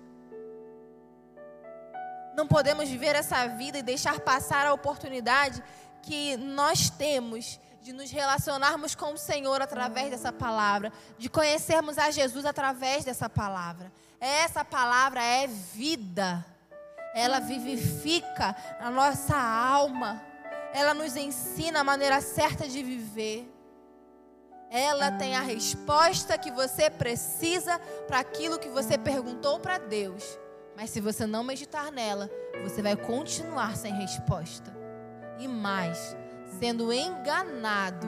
Não 2.38 2.47
podemos 2.47 2.88
viver 2.88 3.15
essa 3.15 3.47
vida 3.47 3.79
e 3.79 3.83
deixar 3.83 4.19
passar 4.21 4.65
a 4.65 4.73
oportunidade 4.73 5.61
que 6.01 6.38
nós 6.38 6.89
temos 6.89 7.59
de 7.81 7.91
nos 7.91 8.11
relacionarmos 8.11 8.95
com 8.95 9.13
o 9.13 9.17
Senhor 9.17 9.61
através 9.61 10.11
dessa 10.11 10.31
palavra, 10.31 10.93
de 11.17 11.29
conhecermos 11.29 11.97
a 11.97 12.11
Jesus 12.11 12.45
através 12.45 13.03
dessa 13.03 13.27
palavra. 13.27 13.91
Essa 14.21 14.63
palavra 14.63 15.21
é 15.21 15.47
vida 15.47 16.45
ela 17.17 17.39
vivifica 17.39 18.55
a 18.79 18.91
nossa 18.91 19.35
alma, 19.35 20.21
ela 20.71 20.93
nos 20.93 21.15
ensina 21.15 21.79
a 21.79 21.83
maneira 21.83 22.21
certa 22.21 22.67
de 22.67 22.83
viver. 22.83 23.51
Ela 24.69 25.11
tem 25.11 25.35
a 25.35 25.41
resposta 25.41 26.38
que 26.38 26.51
você 26.51 26.91
precisa 26.91 27.79
para 28.05 28.19
aquilo 28.19 28.59
que 28.59 28.69
você 28.69 28.99
perguntou 28.99 29.59
para 29.59 29.79
Deus. 29.79 30.23
Mas 30.78 30.91
se 30.91 31.01
você 31.01 31.25
não 31.25 31.43
meditar 31.43 31.91
nela, 31.91 32.30
você 32.61 32.84
vai 32.84 32.95
continuar 32.95 33.75
sem 33.75 33.91
resposta. 33.95 34.71
E 35.39 35.47
mais, 35.47 36.15
sendo 36.59 36.93
enganado 36.93 38.05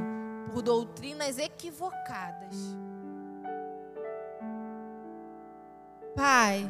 por 0.54 0.62
doutrinas 0.62 1.40
equivocadas. 1.40 2.56
Pai, 6.16 6.70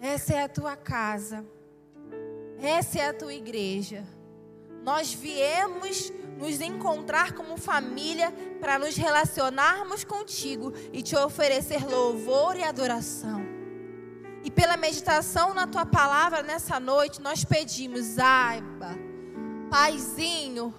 essa 0.00 0.32
é 0.32 0.44
a 0.44 0.48
tua 0.48 0.74
casa, 0.74 1.44
essa 2.58 3.00
é 3.00 3.08
a 3.08 3.12
tua 3.12 3.34
igreja. 3.34 4.02
Nós 4.82 5.12
viemos 5.12 6.10
nos 6.38 6.58
encontrar 6.62 7.32
como 7.32 7.58
família 7.58 8.32
para 8.60 8.78
nos 8.78 8.96
relacionarmos 8.96 10.04
contigo 10.04 10.72
e 10.90 11.02
te 11.02 11.14
oferecer 11.14 11.84
louvor 11.84 12.56
e 12.56 12.62
adoração. 12.62 13.57
E 14.48 14.50
pela 14.50 14.78
meditação 14.78 15.52
na 15.52 15.66
tua 15.66 15.84
palavra 15.84 16.42
nessa 16.42 16.80
noite, 16.80 17.20
nós 17.20 17.44
pedimos, 17.44 18.18
Aiba, 18.18 18.96
Paizinho, 19.70 20.72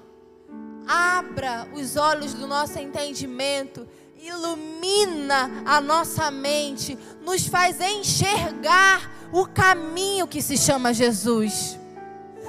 abra 0.88 1.68
os 1.76 1.96
olhos 1.96 2.34
do 2.34 2.48
nosso 2.48 2.80
entendimento, 2.80 3.88
ilumina 4.20 5.52
a 5.68 5.80
nossa 5.80 6.32
mente, 6.32 6.98
nos 7.22 7.46
faz 7.46 7.80
enxergar 7.80 9.30
o 9.32 9.46
caminho 9.46 10.28
que 10.28 10.42
se 10.42 10.58
chama 10.58 10.92
Jesus. 10.92 11.78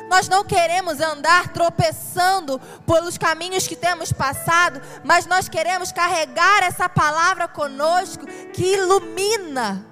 Nós 0.08 0.26
não 0.26 0.42
queremos 0.42 1.00
andar 1.00 1.52
tropeçando 1.52 2.58
pelos 2.86 3.18
caminhos 3.18 3.68
que 3.68 3.76
temos 3.76 4.10
passado, 4.10 4.80
mas 5.04 5.26
nós 5.26 5.50
queremos 5.50 5.92
carregar 5.92 6.62
essa 6.62 6.88
palavra 6.88 7.46
conosco 7.46 8.24
que 8.54 8.74
ilumina, 8.76 9.86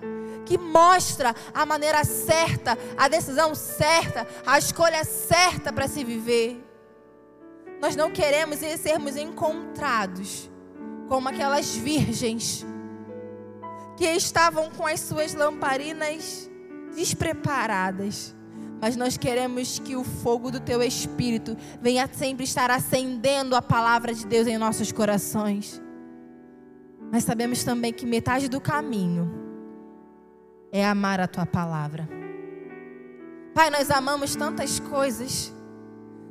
que 0.48 0.56
mostra 0.56 1.34
a 1.52 1.66
maneira 1.66 2.02
certa, 2.04 2.78
a 2.96 3.06
decisão 3.06 3.54
certa, 3.54 4.26
a 4.46 4.58
escolha 4.58 5.04
certa 5.04 5.70
para 5.70 5.86
se 5.86 6.02
viver. 6.02 6.64
Nós 7.82 7.94
não 7.94 8.10
queremos 8.10 8.58
sermos 8.80 9.14
encontrados 9.14 10.50
como 11.06 11.28
aquelas 11.28 11.76
virgens 11.76 12.64
que 13.94 14.06
estavam 14.06 14.70
com 14.70 14.86
as 14.86 15.00
suas 15.00 15.34
lamparinas 15.34 16.50
despreparadas 16.94 18.34
mas 18.80 18.96
nós 18.96 19.16
queremos 19.16 19.78
que 19.80 19.96
o 19.96 20.04
fogo 20.04 20.50
do 20.50 20.60
teu 20.60 20.82
espírito 20.82 21.56
venha 21.80 22.08
sempre 22.12 22.44
estar 22.44 22.70
acendendo 22.70 23.56
a 23.56 23.62
palavra 23.62 24.14
de 24.14 24.24
Deus 24.24 24.46
em 24.46 24.56
nossos 24.56 24.92
corações. 24.92 25.82
Mas 27.10 27.24
sabemos 27.24 27.64
também 27.64 27.92
que 27.92 28.06
metade 28.06 28.48
do 28.48 28.60
caminho 28.60 29.37
é 30.72 30.84
amar 30.86 31.20
a 31.20 31.26
tua 31.26 31.46
palavra. 31.46 32.08
Pai, 33.54 33.70
nós 33.70 33.90
amamos 33.90 34.36
tantas 34.36 34.78
coisas. 34.78 35.52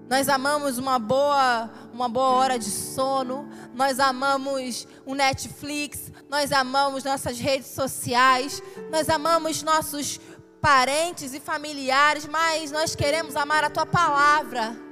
Nós 0.09 0.29
amamos 0.29 0.77
uma 0.77 0.97
boa, 0.97 1.69
uma 1.93 2.07
boa 2.07 2.29
hora 2.29 2.57
de 2.57 2.69
sono, 2.69 3.49
nós 3.73 3.99
amamos 3.99 4.87
o 5.05 5.13
Netflix, 5.13 6.13
nós 6.29 6.53
amamos 6.53 7.03
nossas 7.03 7.37
redes 7.37 7.67
sociais, 7.67 8.63
nós 8.89 9.09
amamos 9.09 9.61
nossos 9.63 10.17
parentes 10.61 11.33
e 11.33 11.41
familiares, 11.41 12.25
mas 12.25 12.71
nós 12.71 12.95
queremos 12.95 13.35
amar 13.35 13.65
a 13.65 13.69
tua 13.69 13.85
palavra. 13.85 14.86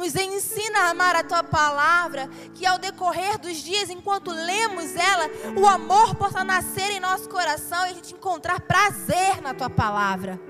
Nos 0.00 0.16
ensina 0.16 0.78
a 0.78 0.90
amar 0.92 1.14
a 1.14 1.22
tua 1.22 1.42
palavra, 1.42 2.26
que 2.54 2.64
ao 2.64 2.78
decorrer 2.78 3.38
dos 3.38 3.58
dias, 3.58 3.90
enquanto 3.90 4.30
lemos 4.30 4.96
ela, 4.96 5.26
o 5.60 5.68
amor 5.68 6.14
possa 6.14 6.42
nascer 6.42 6.90
em 6.90 6.98
nosso 6.98 7.28
coração 7.28 7.86
e 7.86 7.90
a 7.90 7.92
gente 7.92 8.14
encontrar 8.14 8.62
prazer 8.62 9.42
na 9.42 9.52
tua 9.52 9.68
palavra. 9.68 10.40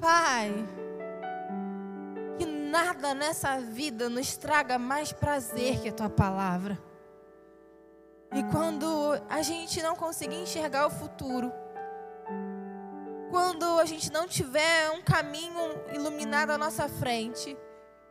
Pai, 0.00 0.52
que 2.36 2.44
nada 2.44 3.14
nessa 3.14 3.60
vida 3.60 4.08
nos 4.08 4.36
traga 4.36 4.76
mais 4.76 5.12
prazer 5.12 5.80
que 5.80 5.90
a 5.90 5.92
tua 5.92 6.10
palavra. 6.10 6.82
E 8.34 8.42
quando 8.50 9.22
a 9.28 9.40
gente 9.40 9.80
não 9.84 9.94
conseguir 9.94 10.42
enxergar 10.42 10.84
o 10.84 10.90
futuro, 10.90 11.52
quando 13.30 13.78
a 13.78 13.84
gente 13.84 14.10
não 14.10 14.26
tiver 14.26 14.90
um 14.90 15.00
caminho 15.00 15.60
iluminado 15.94 16.50
à 16.50 16.58
nossa 16.58 16.88
frente, 16.88 17.56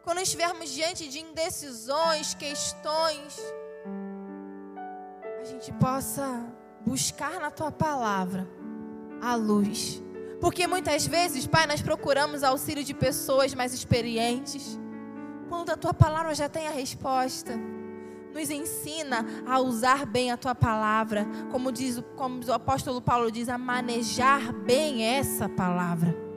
quando 0.03 0.19
estivermos 0.19 0.69
diante 0.69 1.07
de 1.07 1.19
indecisões, 1.19 2.33
questões, 2.33 3.37
a 5.39 5.43
gente 5.43 5.71
possa 5.73 6.45
buscar 6.85 7.39
na 7.39 7.51
tua 7.51 7.71
palavra 7.71 8.47
a 9.21 9.35
luz. 9.35 10.01
Porque 10.39 10.65
muitas 10.67 11.05
vezes, 11.05 11.45
Pai, 11.45 11.67
nós 11.67 11.81
procuramos 11.81 12.43
auxílio 12.43 12.83
de 12.83 12.93
pessoas 12.93 13.53
mais 13.53 13.73
experientes, 13.73 14.79
quando 15.49 15.69
a 15.69 15.77
tua 15.77 15.93
palavra 15.93 16.33
já 16.33 16.47
tem 16.47 16.67
a 16.67 16.71
resposta. 16.71 17.59
Nos 18.33 18.49
ensina 18.49 19.25
a 19.45 19.59
usar 19.59 20.05
bem 20.05 20.31
a 20.31 20.37
tua 20.37 20.53
palavra, 20.53 21.27
como 21.51 21.71
diz 21.71 22.01
como 22.15 22.43
o 22.45 22.53
apóstolo 22.53 23.01
Paulo 23.01 23.31
diz, 23.31 23.49
a 23.49 23.57
manejar 23.57 24.53
bem 24.53 25.03
essa 25.03 25.49
palavra. 25.49 26.28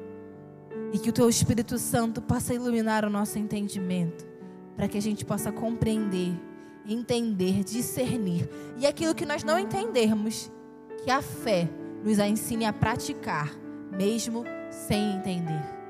E 0.93 0.99
que 0.99 1.09
o 1.09 1.13
teu 1.13 1.29
Espírito 1.29 1.79
Santo 1.79 2.21
possa 2.21 2.53
iluminar 2.53 3.05
o 3.05 3.11
nosso 3.11 3.39
entendimento, 3.39 4.27
para 4.77 4.87
que 4.87 4.99
a 4.99 5.03
gente 5.03 5.25
possa 5.25 5.51
compreender, 5.51 6.35
entender, 6.87 7.65
discernir. 7.65 8.49
E 8.77 8.87
aquilo 8.87 9.15
que 9.15 9.25
nós 9.25 9.43
não 9.43 9.59
entendermos, 9.59 10.51
que 11.03 11.11
a 11.11 11.23
fé 11.23 11.69
nos 12.05 12.19
ensine 12.19 12.67
a 12.67 12.73
praticar, 12.73 13.51
mesmo 13.91 14.45
sem 14.71 15.17
entender. 15.17 15.83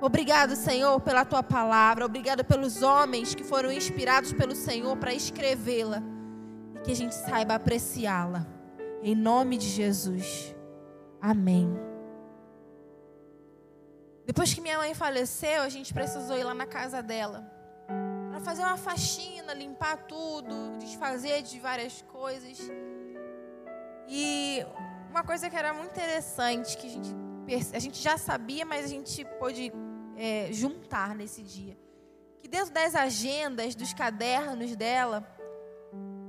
Obrigado, 0.00 0.56
Senhor, 0.56 0.98
pela 1.00 1.24
tua 1.24 1.42
palavra. 1.42 2.06
Obrigado 2.06 2.42
pelos 2.42 2.82
homens 2.82 3.34
que 3.34 3.44
foram 3.44 3.70
inspirados 3.70 4.32
pelo 4.32 4.54
Senhor 4.54 4.96
para 4.96 5.12
escrevê-la. 5.12 6.02
E 6.74 6.80
que 6.80 6.92
a 6.92 6.96
gente 6.96 7.14
saiba 7.14 7.54
apreciá-la. 7.54 8.46
Em 9.02 9.14
nome 9.14 9.58
de 9.58 9.68
Jesus. 9.68 10.54
Amém. 11.20 11.89
Depois 14.30 14.54
que 14.54 14.60
minha 14.60 14.78
mãe 14.78 14.94
faleceu, 14.94 15.60
a 15.62 15.68
gente 15.68 15.92
precisou 15.92 16.38
ir 16.38 16.44
lá 16.44 16.54
na 16.54 16.64
casa 16.64 17.02
dela. 17.02 17.44
Para 18.30 18.38
fazer 18.38 18.62
uma 18.62 18.76
faxina, 18.76 19.52
limpar 19.52 19.96
tudo, 20.06 20.78
desfazer 20.78 21.42
de 21.42 21.58
várias 21.58 22.00
coisas. 22.02 22.56
E 24.06 24.64
uma 25.10 25.24
coisa 25.24 25.50
que 25.50 25.56
era 25.56 25.74
muito 25.74 25.90
interessante, 25.90 26.76
que 26.76 26.86
a 26.86 26.90
gente, 26.90 27.10
a 27.74 27.78
gente 27.80 28.00
já 28.00 28.16
sabia, 28.16 28.64
mas 28.64 28.84
a 28.84 28.88
gente 28.88 29.24
pôde 29.40 29.72
é, 30.16 30.52
juntar 30.52 31.12
nesse 31.16 31.42
dia. 31.42 31.76
Que 32.40 32.46
dentro 32.46 32.72
das 32.72 32.94
agendas, 32.94 33.74
dos 33.74 33.92
cadernos 33.92 34.76
dela, 34.76 35.26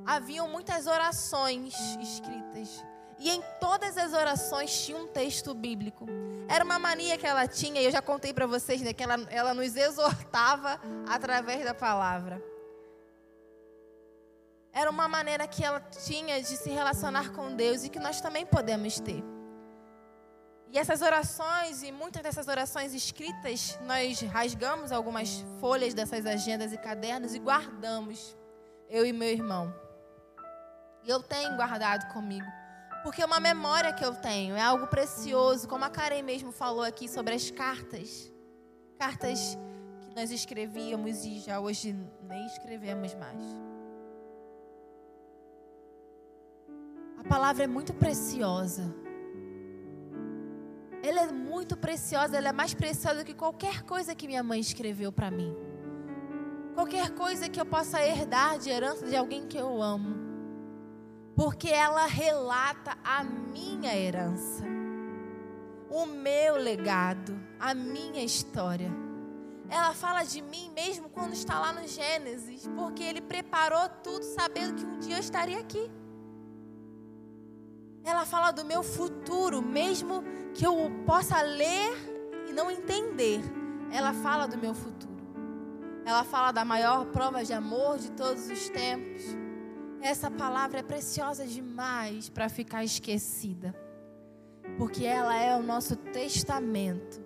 haviam 0.07 0.47
muitas 0.47 0.87
orações 0.87 1.75
escritas. 2.01 2.83
E 3.19 3.29
em 3.29 3.43
todas 3.59 3.95
as 3.95 4.11
orações 4.13 4.85
tinha 4.85 4.97
um 4.97 5.05
texto 5.05 5.53
bíblico. 5.53 6.07
Era 6.53 6.65
uma 6.65 6.77
mania 6.77 7.17
que 7.17 7.25
ela 7.25 7.47
tinha, 7.47 7.79
e 7.79 7.85
eu 7.85 7.91
já 7.91 8.01
contei 8.01 8.33
para 8.33 8.45
vocês, 8.45 8.81
né, 8.81 8.91
que 8.91 9.01
ela, 9.01 9.15
ela 9.29 9.53
nos 9.53 9.73
exortava 9.73 10.81
através 11.07 11.63
da 11.63 11.73
palavra. 11.73 12.43
Era 14.73 14.91
uma 14.91 15.07
maneira 15.07 15.47
que 15.47 15.63
ela 15.63 15.79
tinha 15.79 16.41
de 16.41 16.57
se 16.57 16.69
relacionar 16.69 17.31
com 17.31 17.55
Deus 17.55 17.85
e 17.85 17.89
que 17.89 17.99
nós 17.99 18.19
também 18.19 18.45
podemos 18.45 18.99
ter. 18.99 19.23
E 20.69 20.77
essas 20.77 21.01
orações, 21.01 21.83
e 21.83 21.91
muitas 21.91 22.21
dessas 22.21 22.49
orações 22.49 22.93
escritas, 22.93 23.79
nós 23.83 24.19
rasgamos 24.21 24.91
algumas 24.91 25.45
folhas 25.61 25.93
dessas 25.93 26.25
agendas 26.25 26.73
e 26.73 26.77
cadernos 26.77 27.33
e 27.33 27.39
guardamos, 27.39 28.35
eu 28.89 29.05
e 29.05 29.13
meu 29.13 29.29
irmão. 29.29 29.73
E 31.03 31.09
eu 31.09 31.23
tenho 31.23 31.55
guardado 31.55 32.11
comigo. 32.11 32.60
Porque 33.03 33.21
é 33.21 33.25
uma 33.25 33.39
memória 33.39 33.91
que 33.91 34.05
eu 34.05 34.13
tenho, 34.13 34.55
é 34.55 34.61
algo 34.61 34.87
precioso, 34.87 35.67
como 35.67 35.83
a 35.83 35.89
Karen 35.89 36.21
mesmo 36.21 36.51
falou 36.51 36.83
aqui 36.83 37.07
sobre 37.07 37.33
as 37.33 37.49
cartas. 37.49 38.31
Cartas 38.99 39.57
que 40.01 40.15
nós 40.15 40.29
escrevíamos 40.29 41.25
e 41.25 41.39
já 41.39 41.59
hoje 41.59 41.95
nem 42.23 42.45
escrevemos 42.45 43.15
mais. 43.15 43.43
A 47.17 47.23
palavra 47.27 47.63
é 47.63 47.67
muito 47.67 47.93
preciosa. 47.93 48.83
Ela 51.03 51.21
é 51.21 51.31
muito 51.31 51.75
preciosa, 51.75 52.37
ela 52.37 52.49
é 52.49 52.51
mais 52.51 52.73
preciosa 52.75 53.19
do 53.19 53.25
que 53.25 53.33
qualquer 53.33 53.81
coisa 53.83 54.13
que 54.13 54.27
minha 54.27 54.43
mãe 54.43 54.59
escreveu 54.59 55.11
para 55.11 55.31
mim. 55.31 55.55
Qualquer 56.75 57.09
coisa 57.11 57.49
que 57.49 57.59
eu 57.59 57.65
possa 57.65 58.05
herdar 58.05 58.59
de 58.59 58.69
herança 58.69 59.07
de 59.07 59.15
alguém 59.15 59.47
que 59.47 59.57
eu 59.57 59.81
amo. 59.81 60.20
Porque 61.41 61.69
ela 61.69 62.05
relata 62.05 62.95
a 63.03 63.23
minha 63.23 63.97
herança, 63.97 64.63
o 65.89 66.05
meu 66.05 66.55
legado, 66.55 67.35
a 67.59 67.73
minha 67.73 68.23
história. 68.23 68.91
Ela 69.67 69.91
fala 69.91 70.21
de 70.21 70.39
mim 70.39 70.69
mesmo 70.75 71.09
quando 71.09 71.33
está 71.33 71.59
lá 71.59 71.73
no 71.73 71.87
Gênesis, 71.87 72.69
porque 72.75 73.01
ele 73.01 73.21
preparou 73.21 73.89
tudo 74.03 74.21
sabendo 74.21 74.75
que 74.75 74.85
um 74.85 74.99
dia 74.99 75.15
eu 75.15 75.19
estaria 75.19 75.59
aqui. 75.59 75.89
Ela 78.03 78.23
fala 78.23 78.51
do 78.51 78.63
meu 78.63 78.83
futuro, 78.83 79.63
mesmo 79.63 80.23
que 80.53 80.63
eu 80.63 80.91
possa 81.07 81.41
ler 81.41 81.91
e 82.47 82.53
não 82.53 82.69
entender. 82.69 83.41
Ela 83.91 84.13
fala 84.13 84.47
do 84.47 84.59
meu 84.59 84.75
futuro. 84.75 85.25
Ela 86.05 86.23
fala 86.23 86.51
da 86.51 86.63
maior 86.63 87.07
prova 87.07 87.43
de 87.43 87.51
amor 87.51 87.97
de 87.97 88.11
todos 88.11 88.47
os 88.47 88.69
tempos. 88.69 89.40
Essa 90.01 90.31
palavra 90.31 90.79
é 90.79 90.83
preciosa 90.83 91.45
demais 91.45 92.27
para 92.27 92.49
ficar 92.49 92.83
esquecida, 92.83 93.75
porque 94.77 95.05
ela 95.05 95.35
é 95.35 95.55
o 95.55 95.61
nosso 95.61 95.95
testamento, 95.95 97.21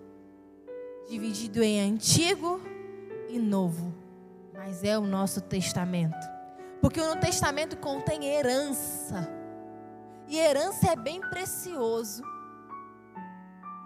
dividido 1.08 1.62
em 1.62 1.80
antigo 1.80 2.60
e 3.30 3.38
novo, 3.38 3.94
mas 4.54 4.84
é 4.84 4.98
o 4.98 5.06
nosso 5.06 5.40
testamento, 5.40 6.26
porque 6.80 7.00
o 7.00 7.16
testamento 7.16 7.78
contém 7.78 8.26
herança, 8.26 9.26
e 10.28 10.38
herança 10.38 10.90
é 10.90 10.96
bem 10.96 11.20
precioso. 11.20 12.22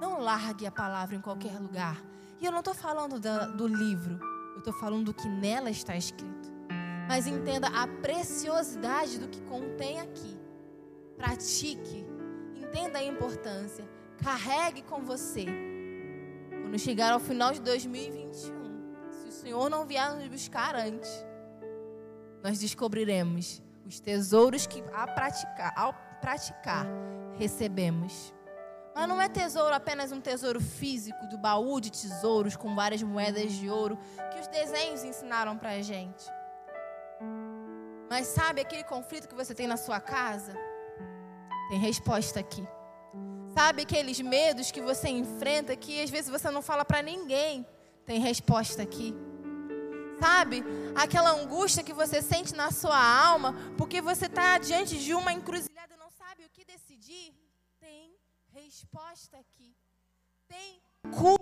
Não 0.01 0.19
largue 0.21 0.67
a 0.67 0.73
palavra 0.73 1.15
em 1.15 1.21
qualquer 1.21 1.59
lugar. 1.59 2.03
E 2.41 2.47
eu 2.47 2.51
não 2.51 2.61
estou 2.61 2.73
falando 2.73 3.21
da, 3.21 3.47
do 3.47 3.69
livro, 3.69 4.19
eu 4.55 4.59
estou 4.61 4.73
falando 4.73 5.05
do 5.05 5.15
que 5.15 5.29
nela 5.29 5.71
está 5.71 5.95
escrito. 5.95 6.40
Mas 7.11 7.27
entenda 7.27 7.67
a 7.67 7.89
preciosidade 7.89 9.19
do 9.19 9.27
que 9.27 9.41
contém 9.41 10.01
aqui. 10.01 10.39
Pratique, 11.17 12.07
entenda 12.55 13.01
a 13.01 13.03
importância, 13.03 13.85
carregue 14.23 14.83
com 14.83 15.03
você. 15.03 15.45
Quando 16.51 16.79
chegar 16.79 17.13
ao 17.13 17.19
final 17.19 17.53
de 17.53 17.61
2021, 17.63 18.31
se 19.11 19.29
o 19.29 19.33
Senhor 19.33 19.69
não 19.69 19.85
vier 19.85 20.15
nos 20.15 20.29
buscar 20.29 20.77
antes, 20.77 21.11
nós 22.45 22.61
descobriremos 22.61 23.61
os 23.85 23.99
tesouros 23.99 24.69
que 24.69 24.81
a 24.93 25.05
praticar, 25.09 25.73
ao 25.77 25.93
praticar 26.21 26.87
recebemos. 27.37 28.33
Mas 28.95 29.09
não 29.09 29.21
é 29.21 29.29
tesouro 29.29 29.75
apenas 29.75 30.13
um 30.13 30.21
tesouro 30.21 30.61
físico 30.61 31.27
do 31.27 31.37
baú 31.37 31.81
de 31.81 31.91
tesouros 31.91 32.55
com 32.55 32.73
várias 32.73 33.03
moedas 33.03 33.51
de 33.51 33.69
ouro 33.69 33.99
que 34.33 34.39
os 34.39 34.47
desenhos 34.47 35.03
ensinaram 35.03 35.59
para 35.59 35.71
a 35.71 35.83
gente. 35.83 36.25
Mas 38.11 38.27
sabe 38.27 38.61
aquele 38.61 38.83
conflito 38.83 39.29
que 39.29 39.37
você 39.37 39.55
tem 39.55 39.69
na 39.69 39.77
sua 39.77 40.01
casa? 40.01 40.53
Tem 41.69 41.79
resposta 41.79 42.41
aqui. 42.41 42.67
Sabe 43.55 43.83
aqueles 43.83 44.21
medos 44.21 44.73
que 44.73 44.81
você 44.81 45.09
enfrenta 45.09 45.77
que 45.77 46.03
às 46.03 46.11
vezes 46.11 46.29
você 46.29 46.51
não 46.51 46.61
fala 46.61 46.85
para 46.85 47.03
ninguém? 47.03 47.65
Tem 48.05 48.19
resposta 48.19 48.83
aqui. 48.83 49.15
Sabe 50.21 50.65
aquela 50.97 51.31
angústia 51.31 51.85
que 51.85 51.93
você 51.93 52.21
sente 52.21 52.53
na 52.53 52.73
sua 52.73 52.99
alma 52.99 53.55
porque 53.79 54.03
você 54.03 54.27
está 54.27 54.59
diante 54.59 54.99
de 54.99 55.15
uma 55.15 55.33
encruzilhada 55.33 55.95
e 55.95 55.97
não 55.97 56.11
sabe 56.11 56.45
o 56.45 56.51
que 56.51 56.65
decidir? 56.65 57.33
Tem 57.79 58.13
resposta 58.53 59.39
aqui. 59.39 59.73
Tem 60.49 60.83
cura 61.13 61.41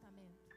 Testamento. 0.00 0.54